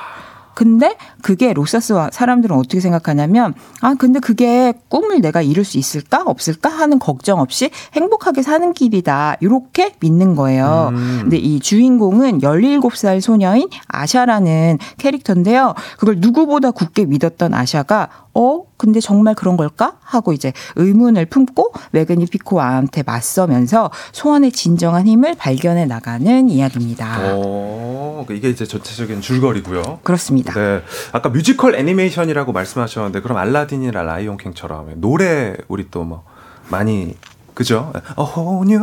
[0.53, 6.23] 근데 그게 로사스 와- 사람들은 어떻게 생각하냐면 아 근데 그게 꿈을 내가 이룰 수 있을까
[6.25, 10.91] 없을까 하는 걱정 없이 행복하게 사는 길이다 이렇게 믿는 거예요.
[10.93, 11.17] 음.
[11.23, 15.73] 근데 이 주인공은 17살 소녀인 아샤라는 캐릭터인데요.
[15.97, 22.57] 그걸 누구보다 굳게 믿었던 아샤가 어 근데 정말 그런 걸까 하고 이제 의문을 품고 매그니피코
[22.57, 27.17] 왕한테 맞서면서 소원의 진정한 힘을 발견해 나가는 이야기입니다.
[27.33, 29.99] 어, 이게 이제 전체적인 줄거리고요.
[30.03, 30.53] 그렇습니다.
[30.53, 30.81] 네.
[31.13, 36.23] 아까 뮤지컬 애니메이션이라고 말씀하셨는데 그럼 알라딘이나 라이온킹처럼 노래 우리 또 뭐
[36.69, 37.15] 많이
[37.53, 37.91] 그죠?
[38.17, 38.75] World.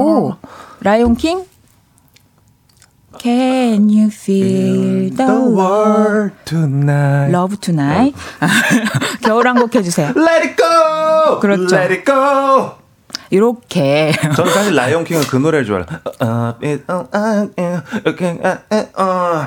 [0.00, 0.34] 오,
[0.80, 1.44] 라이온킹?
[3.18, 7.30] Can you feel the love tonight.
[7.30, 8.14] Love tonight.
[9.22, 10.12] 겨울왕국 해주세요.
[10.16, 11.40] Let it go.
[11.40, 11.74] 그렇죠.
[11.74, 12.79] Let it go.
[13.30, 14.12] 이렇게.
[14.36, 15.86] 저는 사실 라이온킹은 그 노래를 좋아해요.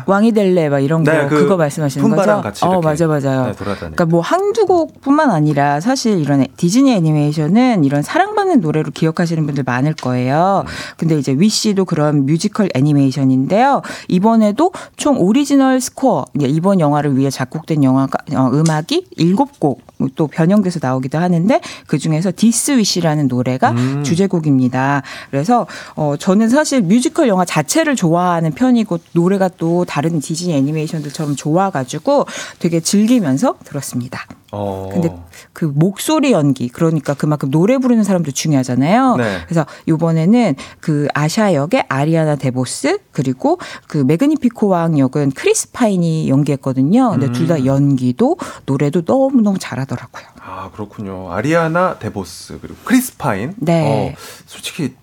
[0.06, 2.42] 왕이 될래 막 이런 거 네, 그 그거 말씀하시는 거죠?
[2.42, 3.48] 같이 어 맞아 맞아요.
[3.48, 3.54] 네.
[3.58, 9.64] 그러니까 뭐 한두 곡뿐만 아니라 사실 이런 애- 디즈니 애니메이션은 이런 사랑받는 노래로 기억하시는 분들
[9.66, 10.64] 많을 거예요.
[10.98, 13.82] 근데 이제 위시도 그런 뮤지컬 애니메이션인데요.
[14.08, 20.80] 이번에도 총 오리지널 스코어 이번 영화를 위해 작곡된 영화가 어, 음악이 일곱 곡 또 변형돼서
[20.82, 24.04] 나오기도 하는데 그 중에서 This Wish라는 노래가 음.
[24.04, 25.04] 주제곡입니다.
[25.32, 32.26] 그래서 어 저는 사실 뮤지컬 영화 자체를 좋아하는 편이고 노래가 또 다른 디즈니 애니메이션들처럼 좋아가지고
[32.60, 34.26] 되게 즐기면서 들었습니다.
[34.56, 34.88] 어.
[34.94, 35.10] 근데
[35.52, 39.16] 그 목소리 연기 그러니까 그만큼 노래 부르는 사람도 중요하잖아요.
[39.16, 39.40] 네.
[39.46, 47.10] 그래서 이번에는 그 아샤 역의 아리아나 데보스 그리고 그 매그니피코 왕 역은 크리스 파인이 연기했거든요.
[47.10, 47.48] 근데 둘 음.
[47.48, 48.38] 다 연기도
[48.68, 50.24] 노래도 너무 너무 잘하더라고요.
[50.40, 51.32] 아 그렇군요.
[51.32, 53.56] 아리아나 데보스 그리고 크리스 파인.
[53.58, 54.14] 네.
[54.14, 54.94] 어, 솔직히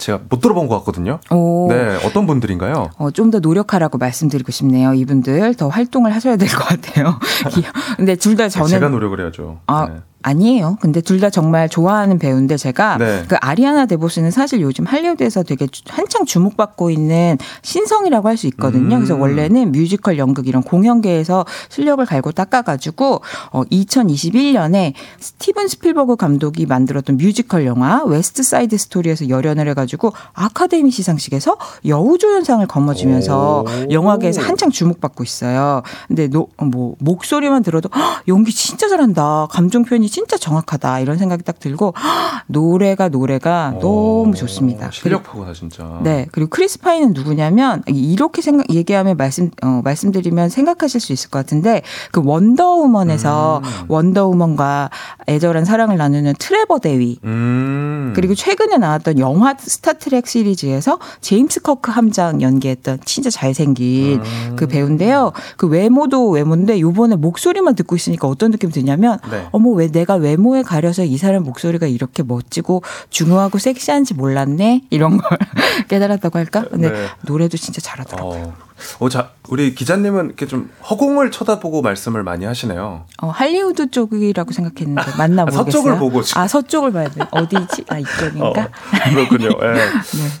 [0.00, 1.20] 제가 못 들어본 것 같거든요.
[1.30, 1.68] 오.
[1.70, 2.90] 네, 어떤 분들인가요?
[2.98, 4.92] 어, 좀 더 노력하라고 말씀드리고 싶네요.
[4.94, 7.18] 이분들 더 활동을 하셔야 될 것 같아요.
[7.96, 9.60] 근데 둘 다 저는 제가 노력을 해야죠.
[9.66, 10.00] 아, 네.
[10.22, 10.76] 아니에요.
[10.80, 13.24] 근데 둘 다 정말 좋아하는 배우인데 제가 네.
[13.28, 18.96] 그 아리아나 데보스는 사실 요즘 할리우드에서 되게 주- 한창 주목받고 있는 신성이라고 할 수 있거든요.
[18.96, 19.20] 그래서 음.
[19.20, 23.20] 원래는 뮤지컬 연극 이런 공연계에서 실력을 갈고 닦아가지고
[23.52, 31.56] 어, 2021년에 스티븐 스필버그 감독이 만들었던 뮤지컬 영화 웨스트 사이드 스토리에서 열연을 해가지고 아카데미 시상식에서
[31.84, 33.92] 여우조연상을 거머쥐면서 오.
[33.92, 35.82] 영화계에서 한창 주목받고 있어요.
[36.08, 39.48] 근데 노, 뭐 목소리만 들어도 "헉, 연기 진짜 잘한다.
[39.50, 41.00] 감정 표현이 진짜 정확하다.
[41.00, 44.88] 이런 생각이 딱 들고 "헉, 노래가 노래가 너무 좋습니다.
[44.88, 46.00] 어, 실력파구나 진짜.
[46.02, 46.26] 네.
[46.32, 51.82] 그리고 크리스 파인은 누구냐면 이렇게 생각 얘기하면 말씀 어, 말씀드리면 생각하실 수 있을 것 같은데
[52.10, 53.84] 그 원더우먼에서 음.
[53.88, 54.90] 원더우먼과
[55.28, 58.12] 애절한 사랑을 나누는 트레버 대위 음.
[58.16, 64.56] 그리고 최근에 나왔던 영화 스타트렉 시리즈에서 제임스 커크 함장 연기했던 진짜 잘생긴 음.
[64.56, 65.32] 그 배우인데요.
[65.56, 69.46] 그 외모도 외모인데 요번에 목소리만 듣고 있으니까 어떤 느낌이 드냐면 네.
[69.52, 75.38] 어머 왜 내가 외모에 가려서 이 사람 목소리가 이렇게 멋지고 중후하고 섹시한지 몰랐네 이런 걸
[75.88, 76.64] 깨달았다고 할까?
[76.70, 77.06] 근데 네.
[77.22, 78.42] 노래도 진짜 잘하더라고요.
[78.44, 78.70] 어.
[78.98, 83.04] 어, 자, 우리 기자님은 이렇게 좀 허공을 쳐다보고 말씀을 많이 하시네요.
[83.20, 85.64] 어, 할리우드 쪽이라고 생각했는데 맞나 아, 모르겠어요.
[85.64, 86.40] 서쪽을 보고 지금.
[86.40, 87.20] 아 서쪽을 봐야 돼.
[87.30, 87.84] 어디지?
[87.88, 88.48] 아 이쪽인가?
[88.48, 89.48] 어, 그렇군요.
[89.50, 89.80] 예.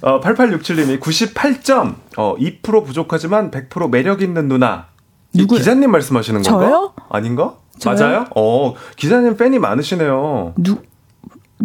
[0.00, 4.86] 어, 8867님이 98점, 어, 2% 부족하지만 100% 매력 있는 누나.
[5.32, 5.58] 이 누구요?
[5.58, 6.66] 기자님 말씀하시는 건가?
[6.66, 6.94] 저요?
[7.10, 7.54] 아닌가?
[7.80, 7.96] 저요?
[7.96, 8.24] 맞아요?
[8.36, 10.54] 어, 기자님 팬이 많으시네요.
[10.56, 10.76] 누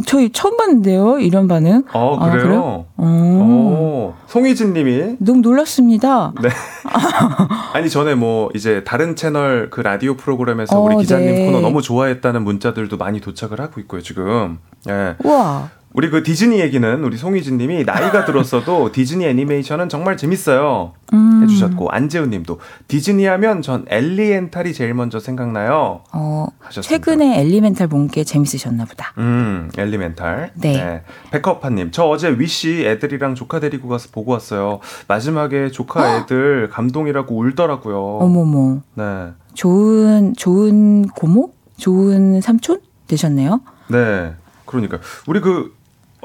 [0.05, 1.19] 저희 처음 봤는데요.
[1.19, 1.83] 이런 반응.
[1.93, 2.43] 어, 아, 그래요?
[2.43, 2.85] 그래요?
[2.97, 3.05] 어.
[3.05, 6.33] 오, 송희진 님이 너무 놀랐습니다.
[6.41, 6.49] 네.
[7.73, 11.45] 아니 전에 뭐 이제 다른 채널 그 라디오 프로그램에서 어, 우리 기자님 네.
[11.45, 14.59] 코너 너무 좋아했다는 문자들도 많이 도착을 하고 있고요 지금.
[14.89, 15.15] 예.
[15.23, 15.69] 우와.
[15.95, 20.91] 우리 그 디즈니 얘기는 우리 송희진 님이 나이가 들었어도 디즈니 애니메이션은 정말 재밌어요.
[21.13, 21.41] 음.
[21.43, 26.01] 해주셨고 안재훈 님도 디즈니 하면 전 엘리멘탈이 제일 먼저 생각나요.
[26.11, 26.89] 어, 하셨습니다.
[26.89, 29.13] 최근에 엘리멘탈 본 게 재밌으셨나 보다.
[29.17, 30.51] 음, 엘리멘탈.
[30.55, 31.01] 네.
[31.31, 34.79] 백허파 님, 저 어제 위시 애들이랑 조카 데리고 가서 보고 왔어요.
[35.07, 37.97] 마지막에 조카 애들 감동이라고 울더라고요.
[38.19, 38.81] 어머머.
[38.95, 39.29] 네.
[39.53, 41.51] 좋은, 좋은 고모?
[41.77, 42.79] 좋은 삼촌?
[43.07, 43.61] 되셨네요.
[43.87, 44.33] 네.
[44.65, 44.99] 그러니까.
[45.27, 45.73] 우리 그,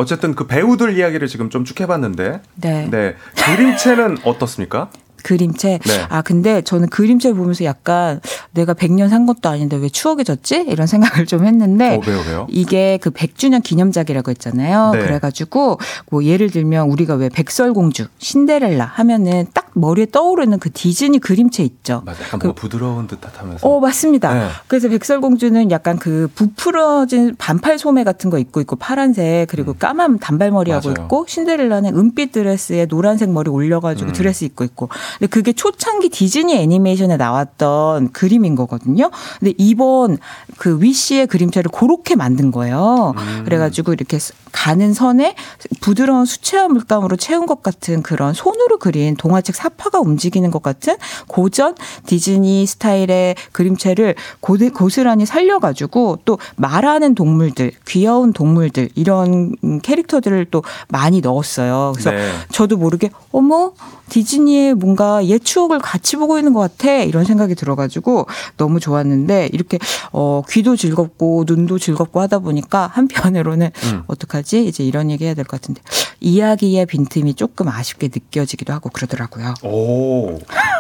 [0.01, 2.41] 어쨌든 그 배우들 이야기를 지금 좀 쭉 해봤는데.
[2.57, 2.89] 네.
[2.91, 3.15] 네.
[3.37, 4.91] 그림체는 어떻습니까?
[5.23, 5.79] 그림체.
[5.85, 6.07] 네.
[6.09, 8.21] 아, 근데 저는 그림체 보면서 약간
[8.53, 10.65] 내가 100년 산 것도 아닌데 왜 추억해졌지?
[10.69, 11.97] 이런 생각을 좀 했는데.
[11.97, 12.47] 어, 왜요, 왜요?
[12.51, 14.91] 이게 그 100주년 기념작이라고 했잖아요.
[14.95, 14.99] 네.
[15.01, 15.79] 그래가지고
[16.11, 22.03] 뭐 예를 들면 우리가 왜 백설공주, 신데렐라 하면은 딱 머리에 떠오르는 그 디즈니 그림체 있죠.
[22.05, 22.25] 맞아.
[22.25, 23.69] 약간 그- 뭐 부드러운 듯 하면서.
[23.69, 24.35] 어, 맞습니다.
[24.35, 24.49] 네.
[24.67, 30.73] 그래서 백설공주는 약간 그 부풀어진 반팔 소매 같은 거 입고 있고 파란색 그리고 까만 단발머리
[30.73, 30.95] 하고 음.
[30.95, 31.05] 맞아요.
[31.05, 34.13] 있고 신데렐라는 은빛 드레스에 노란색 머리 올려가지고 음.
[34.13, 34.89] 드레스 입고 있고
[35.19, 39.11] 근데 그게 초창기 디즈니 애니메이션에 나왔던 그림 인 거거든요.
[39.39, 40.19] 근데 이번
[40.57, 43.15] 그 위시의 그림체를 그렇게 만든 거예요.
[43.17, 43.45] 음.
[43.45, 44.19] 그래가지고 이렇게
[44.53, 45.35] 가는 선에
[45.81, 50.97] 부드러운 수채화 물감으로 채운 것 같은 그런 손으로 그린 동화책 사파가 움직이는 것 같은
[51.27, 51.75] 고전
[52.07, 60.63] 디즈니 스타일의 그림체를 고드- 고스란히 살려가지고 또 말하는 동물들, 귀여운 동물들 이런 음, 캐릭터들을 또
[60.89, 61.93] 많이 넣었어요.
[61.95, 62.31] 그래서 네.
[62.51, 63.73] 저도 모르게 어머
[64.09, 68.27] 디즈니의 뭔가 옛 추억을 같이 보고 있는 것 같아 이런 생각이 들어가지고
[68.57, 69.79] 너무 좋았는데 이렇게
[70.13, 74.03] 어 귀도 즐겁고 눈도 즐겁고 하다 보니까 한편으로는 음.
[74.09, 75.81] 어떡하지 이제 이런 얘기 해야 될 것 같은데
[76.21, 79.55] 이야기의 빈틈이 조금 아쉽게 느껴지기도 하고 그러더라고요.
[79.63, 80.39] 오,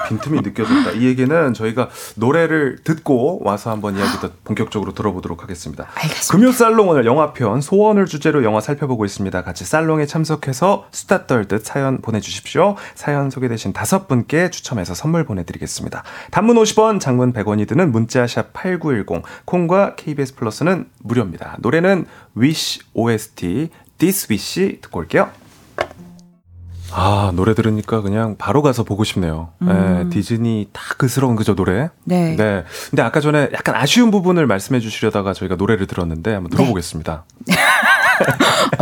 [0.08, 0.90] 빈틈이 느껴졌다.
[0.92, 5.86] 이 얘기는 저희가 노래를 듣고 와서 한번 이야기 더 본격적으로 들어보도록 하겠습니다.
[5.94, 6.32] 알겠습니다.
[6.36, 9.42] 금요 살롱 오늘 영화편 소원을 주제로 영화 살펴보고 있습니다.
[9.42, 12.76] 같이 살롱에 참석해서 수다 떨듯 사연 보내주십시오.
[12.94, 16.02] 사연 소개되신 다섯 분께 추첨해서 선물 보내드리겠습니다.
[16.32, 21.56] 단문 50원, 장문 100원이 드는 문자샵 8910, 콩과 KBS 플러스는 무료입니다.
[21.60, 22.06] 노래는
[22.36, 25.30] Wish OST This Wish 듣고 올게요.
[26.92, 29.50] 아, 노래 들으니까 그냥 바로 가서 보고 싶네요.
[29.58, 31.90] 네, 디즈니 딱 그스러운 그저 노래.
[32.04, 32.34] 네.
[32.36, 32.64] 네.
[32.90, 37.12] 근데 아까 전에 약간 아쉬운 부분을 말씀해 주시려다가 저희가 노래를 들었는데 한번 들어보겠습니다.
[37.12, 37.54] 아,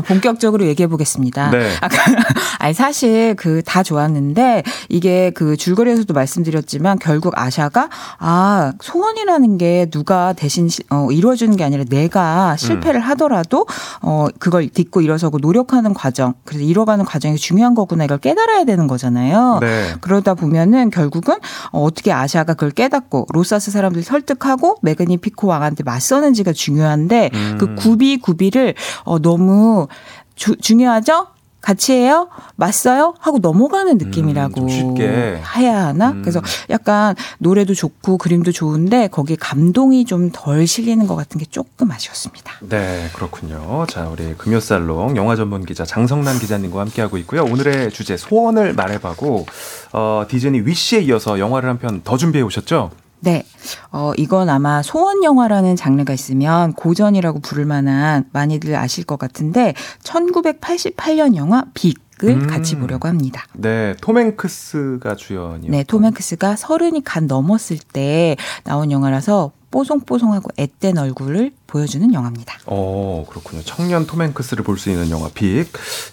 [0.07, 1.51] 본격적으로 얘기해 보겠습니다.
[1.51, 1.71] 네.
[1.81, 1.97] 아까
[2.59, 10.33] 아니 사실 그 다 좋았는데 이게 그 줄거리에서도 말씀드렸지만 결국 아샤가 아 소원이라는 게 누가
[10.33, 13.67] 대신 시- 어, 이루어주는 게 아니라 내가 실패를 하더라도
[14.01, 19.59] 어 그걸 딛고 일어서고 노력하는 과정 그래서 이뤄가는 과정이 중요한 거구나 이걸 깨달아야 되는 거잖아요.
[19.61, 19.95] 네.
[20.01, 21.35] 그러다 보면은 결국은
[21.73, 27.57] 어, 어떻게 아샤가 그걸 깨닫고 로사스 사람들 설득하고 매그니피코 왕한테 맞서는지가 중요한데 음.
[27.59, 28.75] 그 구비 구비를
[29.05, 29.89] 어, 너무
[30.35, 31.27] 주- 중요하죠?
[31.61, 32.29] 같이 해요?
[32.55, 33.15] 맞서요?
[33.19, 35.43] 하고 넘어가는 느낌이라고 음, 좀 쉽게.
[35.57, 36.13] 해야 하나?
[36.13, 36.23] 음.
[36.23, 41.91] 그래서 약간 노래도 좋고 그림도 좋은데 거기에 감동이 좀 덜 실리는 것 같은 게 조금
[41.91, 42.53] 아쉬웠습니다.
[42.61, 43.85] 네, 그렇군요.
[43.89, 47.43] 자, 우리 금요살롱 영화 전문 기자 장성남 기자님과 함께하고 있고요.
[47.45, 49.45] 오늘의 주제 소원을 말해봐고
[49.93, 52.93] 어, 디즈니 위시에 이어서 영화를 한 편 더 준비해 오셨죠?
[53.21, 53.45] 네.
[53.91, 61.37] 어, 이건 아마 소원 영화라는 장르가 있으면 고전이라고 부를 만한 많이들 아실 것 같은데 1988년
[61.37, 62.47] 영화 빅을 음.
[62.47, 63.45] 같이 보려고 합니다.
[63.55, 65.71] 네, 톰 행크스가 주연이요.
[65.71, 72.55] 네, 톰 행크스가 서른이 간 넘었을 때 나온 영화라서 뽀송뽀송하고 앳된 얼굴을 보여주는 영화입니다.
[72.67, 73.63] 어, 그렇군요.
[73.65, 75.67] 청년 톰 행크스를 볼 수 있는 영화 빅.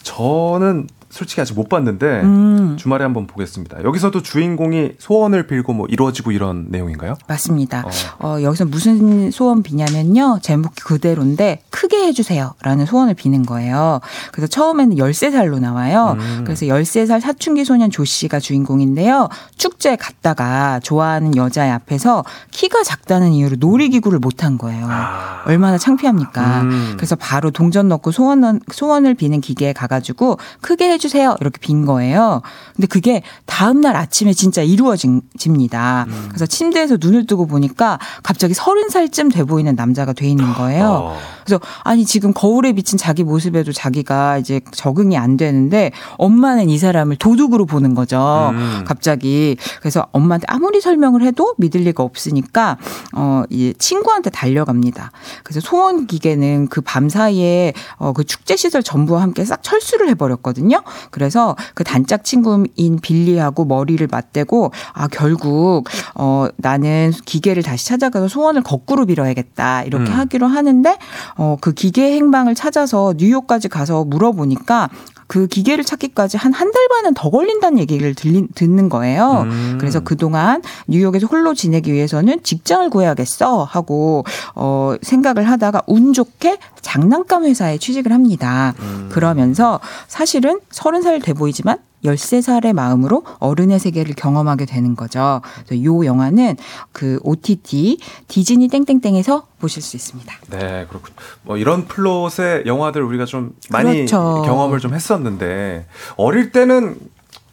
[0.03, 2.76] 저는 솔직히 아직 못 봤는데 음.
[2.78, 3.84] 주말에 한번 보겠습니다.
[3.86, 7.16] 여기서도 주인공이 소원을 빌고 뭐 이루어지고 이런 내용인가요?
[7.26, 7.86] 맞습니다.
[8.20, 8.28] 어.
[8.36, 10.40] 어, 여기서 무슨 소원 비냐면요.
[10.42, 12.54] 제목 그대로인데 크게 해주세요.
[12.62, 14.02] 라는 소원을 비는 거예요.
[14.34, 16.18] 그래서 처음에는 13살로 나와요.
[16.20, 16.42] 음.
[16.44, 19.30] 그래서 13살 사춘기 소년 조 씨가 주인공인데요.
[19.58, 24.86] 축제에 갔다가 좋아하는 여자의 앞에서 키가 작다는 이유로 놀이기구를 못 한 거예요.
[24.90, 25.44] 아.
[25.46, 26.62] 얼마나 창피합니까?
[26.64, 26.94] 음.
[26.98, 31.05] 그래서 바로 동전 넣고 소원, 넣- 소원을 비는 기계에 가가지고 크게 해주세요.
[31.06, 31.36] 해주세요.
[31.40, 32.41] 이렇게 빈 거예요.
[32.76, 36.06] 근데 그게 다음날 아침에 진짜 이루어집니다.
[36.07, 36.26] 음.
[36.30, 40.86] 그래서 침대에서 눈을 뜨고 보니까 갑자기 서른 살쯤 돼 보이는 남자가 돼 있는 거예요.
[40.90, 41.18] 어.
[41.45, 47.18] 그래서 아니 지금 거울에 비친 자기 모습에도 자기가 이제 적응이 안 되는데 엄마는 이 사람을
[47.18, 48.49] 도둑으로 보는 거죠.
[48.53, 48.84] 음.
[48.86, 52.77] 갑자기 그래서 엄마한테 아무리 설명을 해도 믿을 리가 없으니까
[53.15, 55.11] 어 이 친구한테 달려갑니다.
[55.44, 60.82] 그래서 소원 기계는 그 밤 사이에 어 그 축제 시설 전부와 함께 싹 철수를 해버렸거든요.
[61.11, 68.63] 그래서 그 단짝 친구인 빌리하고 머리를 맞대고 아 결국 어 나는 기계를 다시 찾아가서 소원을
[68.63, 70.17] 거꾸로 빌어야겠다 이렇게 음.
[70.17, 70.97] 하기로 하는데
[71.38, 74.89] 어 그 기계 행방을 찾아서 뉴욕까지 가서 물어보니까
[75.27, 79.43] 그 기계를 찾기까지 한 한 달 반은 더 걸린다는 얘기를 들린, 듣는 거예요.
[79.47, 79.77] 음.
[79.80, 84.23] 그래서 그동안 뉴욕에서 홀로 지내기 위해서는 직장을 구해야겠어 하고
[84.56, 88.73] 어 생각을 하다가 운 좋게 장난감 회사에 취직을 합니다.
[88.80, 89.10] 음.
[89.11, 95.41] 그러면서 사실은 서른 살 돼 보이지만 13살의 마음으로 어른의 세계를 경험하게 되는 거죠.
[95.72, 96.57] 이 영화는
[96.91, 100.34] 그 OTT 디즈니 땡땡땡에서 보실 수 있습니다.
[100.52, 101.15] 네, 그렇군요.
[101.44, 104.44] 뭐 이런 플롯의 영화들 우리가 좀 많이 그렇죠.
[104.45, 105.88] 경험을 좀 했었는데
[106.18, 106.98] 어릴 때는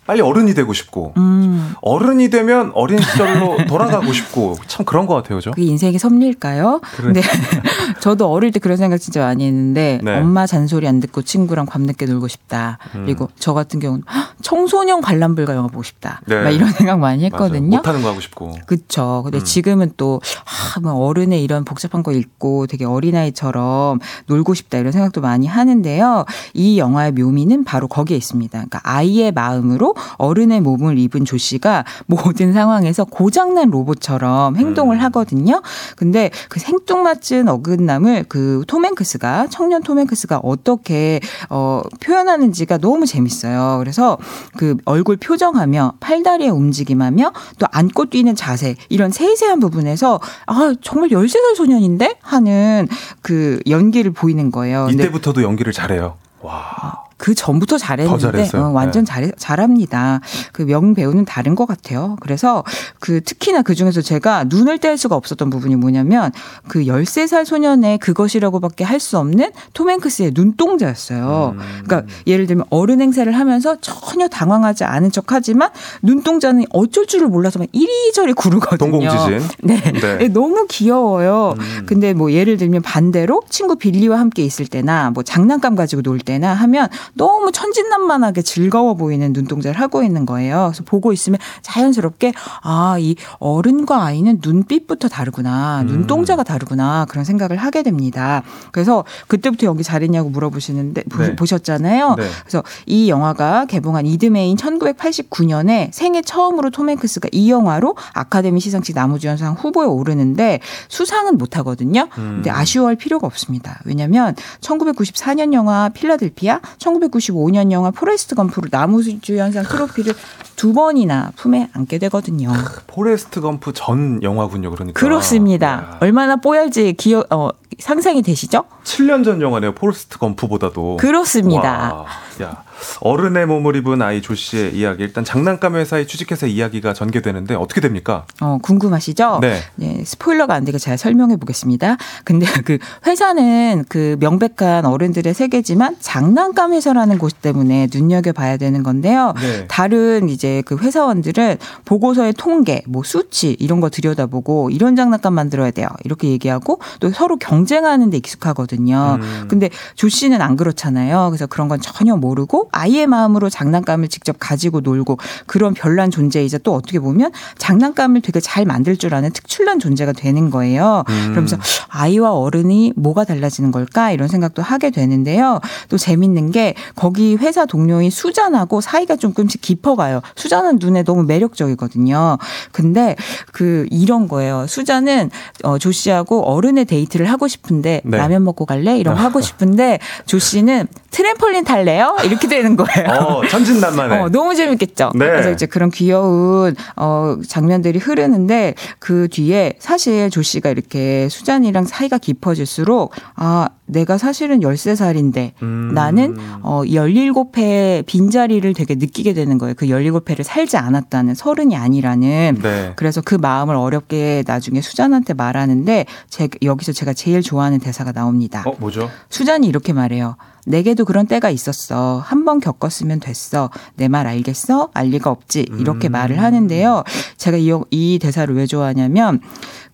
[0.06, 1.74] 빨리 어른이 되고 싶고 음.
[1.80, 5.52] 어른이 되면 어린 시절로 돌아가고 싶고 참 그런 것 같아요, 그죠?
[5.52, 6.80] 그게 인생의 섭리일까요?
[6.96, 7.22] 근데
[8.00, 10.18] 저도 어릴 때 그런 생각 진짜 많이 했는데 네.
[10.18, 12.78] 엄마 잔소리 안 듣고 친구랑 밤늦게 놀고 싶다.
[12.94, 13.04] 음.
[13.04, 16.20] 그리고 저 같은 경우는 헉, 청소년 관람불가 영화 보고 싶다.
[16.26, 16.42] 네.
[16.42, 17.22] 막 이런 생각 많이.
[17.22, 17.76] 했거든요.
[17.76, 18.56] 못하는 거 하고 싶고.
[18.66, 19.20] 그쵸.
[19.24, 19.44] 근데 음.
[19.44, 25.20] 지금은 또, 아, 뭐 어른의 이런 복잡한 거 잊고 되게 어린아이처럼 놀고 싶다 이런 생각도
[25.20, 26.24] 많이 하는데요.
[26.54, 28.50] 이 영화의 묘미는 바로 거기에 있습니다.
[28.50, 35.00] 그러니까 아이의 마음으로 어른의 몸을 입은 조 씨가 모든 상황에서 고장난 로봇처럼 행동을 음.
[35.02, 35.62] 하거든요.
[35.96, 41.20] 근데 그 생뚱맞은 어긋남을 그 톰행크스가, 청년 톰행크스가 어떻게,
[41.50, 43.76] 어, 표현하는지가 너무 재밌어요.
[43.78, 44.18] 그래서
[44.56, 51.56] 그 얼굴 표정하며 팔다리의 움직임하며 또 안고 뛰는 자세 이런 세세한 부분에서 아 정말 13살
[51.56, 52.88] 소년인데 하는
[53.20, 54.88] 그 연기를 보이는 거예요.
[54.90, 56.16] 이때부터도 연기를 잘해요.
[56.40, 57.04] 와.
[57.22, 58.64] 그 전부터 잘했는데 잘했어요.
[58.64, 59.12] 어, 완전 네.
[59.12, 60.20] 잘 잘합니다.
[60.52, 62.16] 그 명 배우는 다른 것 같아요.
[62.20, 62.64] 그래서
[62.98, 66.32] 그 특히나 그 중에서 제가 눈을 뗄 수가 없었던 부분이 뭐냐면
[66.66, 71.54] 그 13살 소년의 그것이라고밖에 할 수 없는 톰 행크스의 눈동자였어요.
[71.56, 71.82] 음.
[71.84, 75.70] 그러니까 예를 들면 어른 행세를 하면서 전혀 당황하지 않은 척하지만
[76.02, 78.78] 눈동자는 어쩔 줄을 몰라서 막 이리저리 구르거든요.
[78.90, 79.48] 동공지진.
[79.62, 79.80] 네.
[79.92, 80.28] 네.
[80.28, 81.54] 너무 귀여워요.
[81.58, 81.86] 음.
[81.86, 86.52] 근데 뭐 예를 들면 반대로 친구 빌리와 함께 있을 때나 뭐 장난감 가지고 놀 때나
[86.54, 90.70] 하면 너무 천진난만하게 즐거워 보이는 눈동자를 하고 있는 거예요.
[90.72, 92.32] 그래서 보고 있으면 자연스럽게
[92.62, 95.82] 아, 이 어른과 아이는 눈빛부터 다르구나.
[95.82, 95.86] 음.
[95.86, 97.06] 눈동자가 다르구나.
[97.08, 98.42] 그런 생각을 하게 됩니다.
[98.70, 101.36] 그래서 그때부터 연기 잘했냐고 물어보시는데 보- 네.
[101.36, 102.14] 보셨잖아요.
[102.16, 102.24] 네.
[102.42, 109.54] 그래서 이 영화가 개봉한 이듬해인 1989년에 생애 처음으로 톰 행크스가 이 영화로 아카데미 시상식 나무주연상
[109.54, 112.08] 후보에 오르는데 수상은 못 하거든요.
[112.14, 112.54] 근데 음.
[112.54, 113.80] 아쉬워할 필요가 없습니다.
[113.84, 116.60] 왜냐면 1994년 영화 필라델피아,
[117.08, 120.14] 1995년 영화 포레스트 검프로 남우주연상 트로피를
[120.56, 122.52] 두 번이나 품에 안게 되거든요.
[122.86, 124.98] 포레스트 검프 전 영화군요, 그러니까.
[124.98, 125.66] 그렇습니다.
[125.68, 128.64] 야, 얼마나 뽀얄지 기억 어, 상상이 되시죠?
[128.84, 129.74] 7년 전 영화네요.
[129.74, 130.98] 포레스트 검프보다도.
[130.98, 131.94] 그렇습니다.
[131.94, 132.06] 와,
[132.42, 132.62] 야.
[133.00, 135.02] 어른의 몸을 입은 아이 조쉬의 이야기.
[135.02, 138.26] 일단 장난감 회사에 취직해서 이야기가 전개되는데 어떻게 됩니까?
[138.40, 139.38] 어, 궁금하시죠?
[139.40, 139.60] 네.
[139.76, 141.96] 네, 스포일러가 안 되게 잘 설명해 보겠습니다.
[142.24, 149.34] 근데 그 회사는 그 명백한 어른들의 세계지만 장난감 회사라는 곳 때문에 눈여겨 봐야 되는 건데요.
[149.40, 149.66] 네.
[149.68, 155.88] 다른 이제 그 회사원들은 보고서의 통계, 뭐 수치 이런 거 들여다보고 이런 장난감 만들어야 돼요.
[156.04, 159.18] 이렇게 얘기하고 또 서로 경쟁하는 데 익숙하거든요.
[159.20, 159.46] 음.
[159.48, 161.28] 근데 조 씨는 안 그렇잖아요.
[161.30, 166.74] 그래서 그런 건 전혀 모르고 아이의 마음으로 장난감을 직접 가지고 놀고 그런 별난 존재이자 또
[166.74, 171.04] 어떻게 보면 장난감을 되게 잘 만들 줄 아는 특출난 존재가 되는 거예요.
[171.08, 171.28] 음.
[171.30, 171.56] 그러면서
[171.88, 175.60] 아이와 어른이 뭐가 달라지는 걸까 이런 생각도 하게 되는데요.
[175.88, 180.22] 또 재밌는 게 거기 회사 동료인 수잔하고 사이가 조금씩 깊어가요.
[180.36, 182.38] 수잔은 눈에 너무 매력적이거든요.
[182.72, 183.16] 근데
[183.52, 184.66] 그 이런 거예요.
[184.66, 185.30] 수잔은
[185.64, 188.16] 어, 조쉬하고 어른의 데이트를 하고 싶은데 네.
[188.16, 188.98] 라면 먹고 갈래?
[188.98, 192.16] 이런 거 하고 싶은데 조쉬는 트램펄린 탈래요?
[192.24, 193.08] 이렇게 되는 거예요.
[193.10, 194.18] 어, 천진난만해.
[194.22, 195.12] 어, 너무 재밌겠죠.
[195.14, 195.26] 네.
[195.26, 203.12] 그래서 이제 그런 귀여운 어 장면들이 흐르는데 그 뒤에 사실 조쉬가 이렇게 수잔이랑 사이가 깊어질수록
[203.34, 205.92] 아 내가 사실은 13살인데 음.
[205.94, 209.74] 나는 어 17회 빈자리를 되게 느끼게 되는 거예요.
[209.76, 212.92] 그 17회를 살지 않았다는 서른이 아니라는 네.
[212.96, 218.62] 그래서 그 마음을 어렵게 나중에 수잔한테 말하는데 제, 여기서 제가 제일 좋아하는 대사가 나옵니다.
[218.66, 219.08] 어, 뭐죠?
[219.28, 220.36] 수잔이 이렇게 말해요.
[220.64, 222.22] 내게도 그런 때가 있었어.
[222.24, 223.70] 한 번 겪었으면 됐어.
[223.96, 224.90] 내 말 알겠어?
[224.94, 225.66] 알 리가 없지.
[225.78, 226.12] 이렇게 음.
[226.12, 227.02] 말을 하는데요.
[227.36, 229.40] 제가 이, 이 대사를 왜 좋아하냐면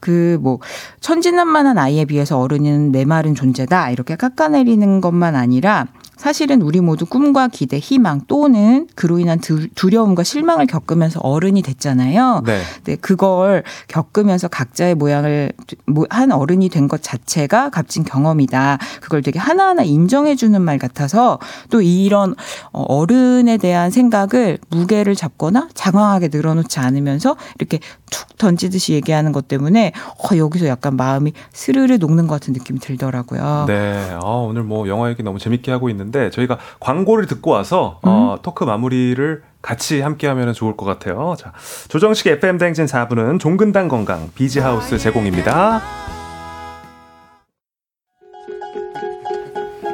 [0.00, 0.58] 그 뭐
[1.00, 3.90] 천진난만한 아이에 비해서 어른은 메마른 존재다.
[3.90, 5.86] 이렇게 깎아내리는 것만 아니라
[6.18, 12.42] 사실은 우리 모두 꿈과 기대, 희망 또는 그로 인한 두- 두려움과 실망을 겪으면서 어른이 됐잖아요.
[12.44, 12.60] 네.
[12.84, 15.52] 네, 그걸 겪으면서 각자의 모양을
[15.86, 18.78] 모- 한 어른이 된 것 자체가 값진 경험이다.
[19.00, 21.38] 그걸 되게 하나하나 인정해 주는 말 같아서
[21.70, 22.34] 또 이런
[22.72, 27.78] 어, 어른에 대한 생각을 무게를 잡거나 장황하게 늘어놓지 않으면서 이렇게
[28.10, 29.92] 툭 던지듯이 얘기하는 것 때문에
[30.32, 33.66] 어, 여기서 약간 마음이 스르르 녹는 것 같은 느낌이 들더라고요.
[33.68, 34.10] 네.
[34.22, 38.42] 아, 오늘 뭐 영화 얘기 너무 재밌게 하고 있는데 저희가 광고를 듣고 와서 어, 음.
[38.42, 41.34] 토크 마무리를 같이 함께 하면 좋을 것 같아요.
[41.38, 41.52] 자,
[41.88, 46.17] 조정식 FM 댕진 4부는 종근당 건강 비지하우스 제공입니다.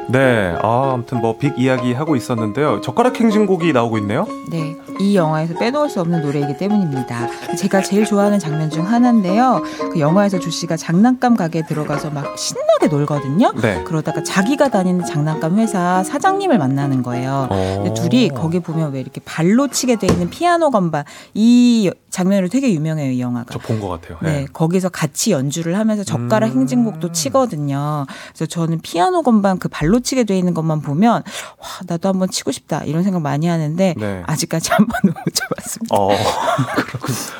[0.09, 0.55] 네.
[0.61, 2.81] 아, 아무튼 뭐 빅 이야기 하고 있었는데요.
[2.81, 4.25] 젓가락 행진곡이 나오고 있네요.
[4.49, 7.27] 네, 이 영화에서 빼놓을 수 없는 노래이기 때문입니다.
[7.57, 9.61] 제가 제일 좋아하는 장면 중 하나인데요.
[9.91, 13.51] 그 영화에서 조 씨가 장난감 가게에 들어가서 막 신나게 놀거든요.
[13.61, 13.83] 네.
[13.83, 17.47] 그러다가 자기가 다니는 장난감 회사 사장님을 만나는 거예요.
[17.49, 17.93] 어.
[17.97, 21.03] 둘이 거기 보면 왜 이렇게 발로 치게 돼 있는 피아노 건반
[21.33, 23.51] 이 장면으로 되게 유명해요, 이 영화가.
[23.51, 24.17] 저 본 것 같아요.
[24.21, 26.59] 네, 거기서 같이 연주를 하면서 젓가락 음.
[26.59, 28.05] 행진곡도 치거든요.
[28.33, 32.51] 그래서 저는 피아노 건반 그 발로 치게 돼 있는 것만 보면 와 나도 한번 치고
[32.51, 34.23] 싶다 이런 생각 많이 하는데 네.
[34.25, 35.95] 아직까지 한 번도 못 쳐봤습니다.
[35.95, 36.09] 어.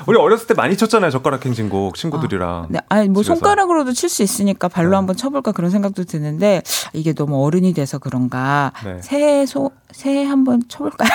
[0.08, 1.12] 우리 어렸을 때 많이 쳤잖아요.
[1.12, 2.68] 젓가락 행진곡 친구들이랑.
[2.70, 3.36] 네, 아니 뭐 집에서.
[3.36, 4.96] 손가락으로도 칠 수 있으니까 발로 네.
[4.96, 6.62] 한번 쳐볼까 그런 생각도 드는데
[6.94, 9.00] 이게 너무 어른이 돼서 그런가 네.
[9.02, 11.10] 새해 소 새해 한번 쳐볼까요?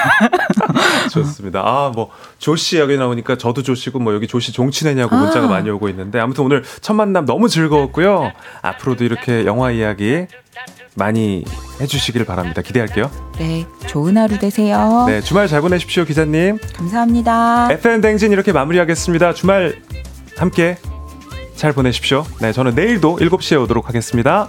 [1.12, 1.60] 좋습니다.
[1.60, 5.20] 아, 뭐, 조씨 여기 나오니까 저도 조씨고, 뭐, 여기 조씨 종친했냐고 아.
[5.20, 8.32] 문자가 많이 오고 있는데, 아무튼 오늘 첫 만남 너무 즐거웠고요.
[8.62, 10.26] 앞으로도 이렇게 영화 이야기
[10.94, 11.44] 많이
[11.80, 12.62] 해주시길 바랍니다.
[12.62, 13.10] 기대할게요.
[13.38, 15.04] 네, 좋은 하루 되세요.
[15.06, 16.58] 네, 주말 잘 보내십시오, 기자님.
[16.76, 17.68] 감사합니다.
[17.72, 19.34] FM 댕진 이렇게 마무리하겠습니다.
[19.34, 19.76] 주말
[20.36, 20.76] 함께
[21.54, 22.24] 잘 보내십시오.
[22.40, 24.48] 네, 저는 내일도 7시에 오도록 하겠습니다.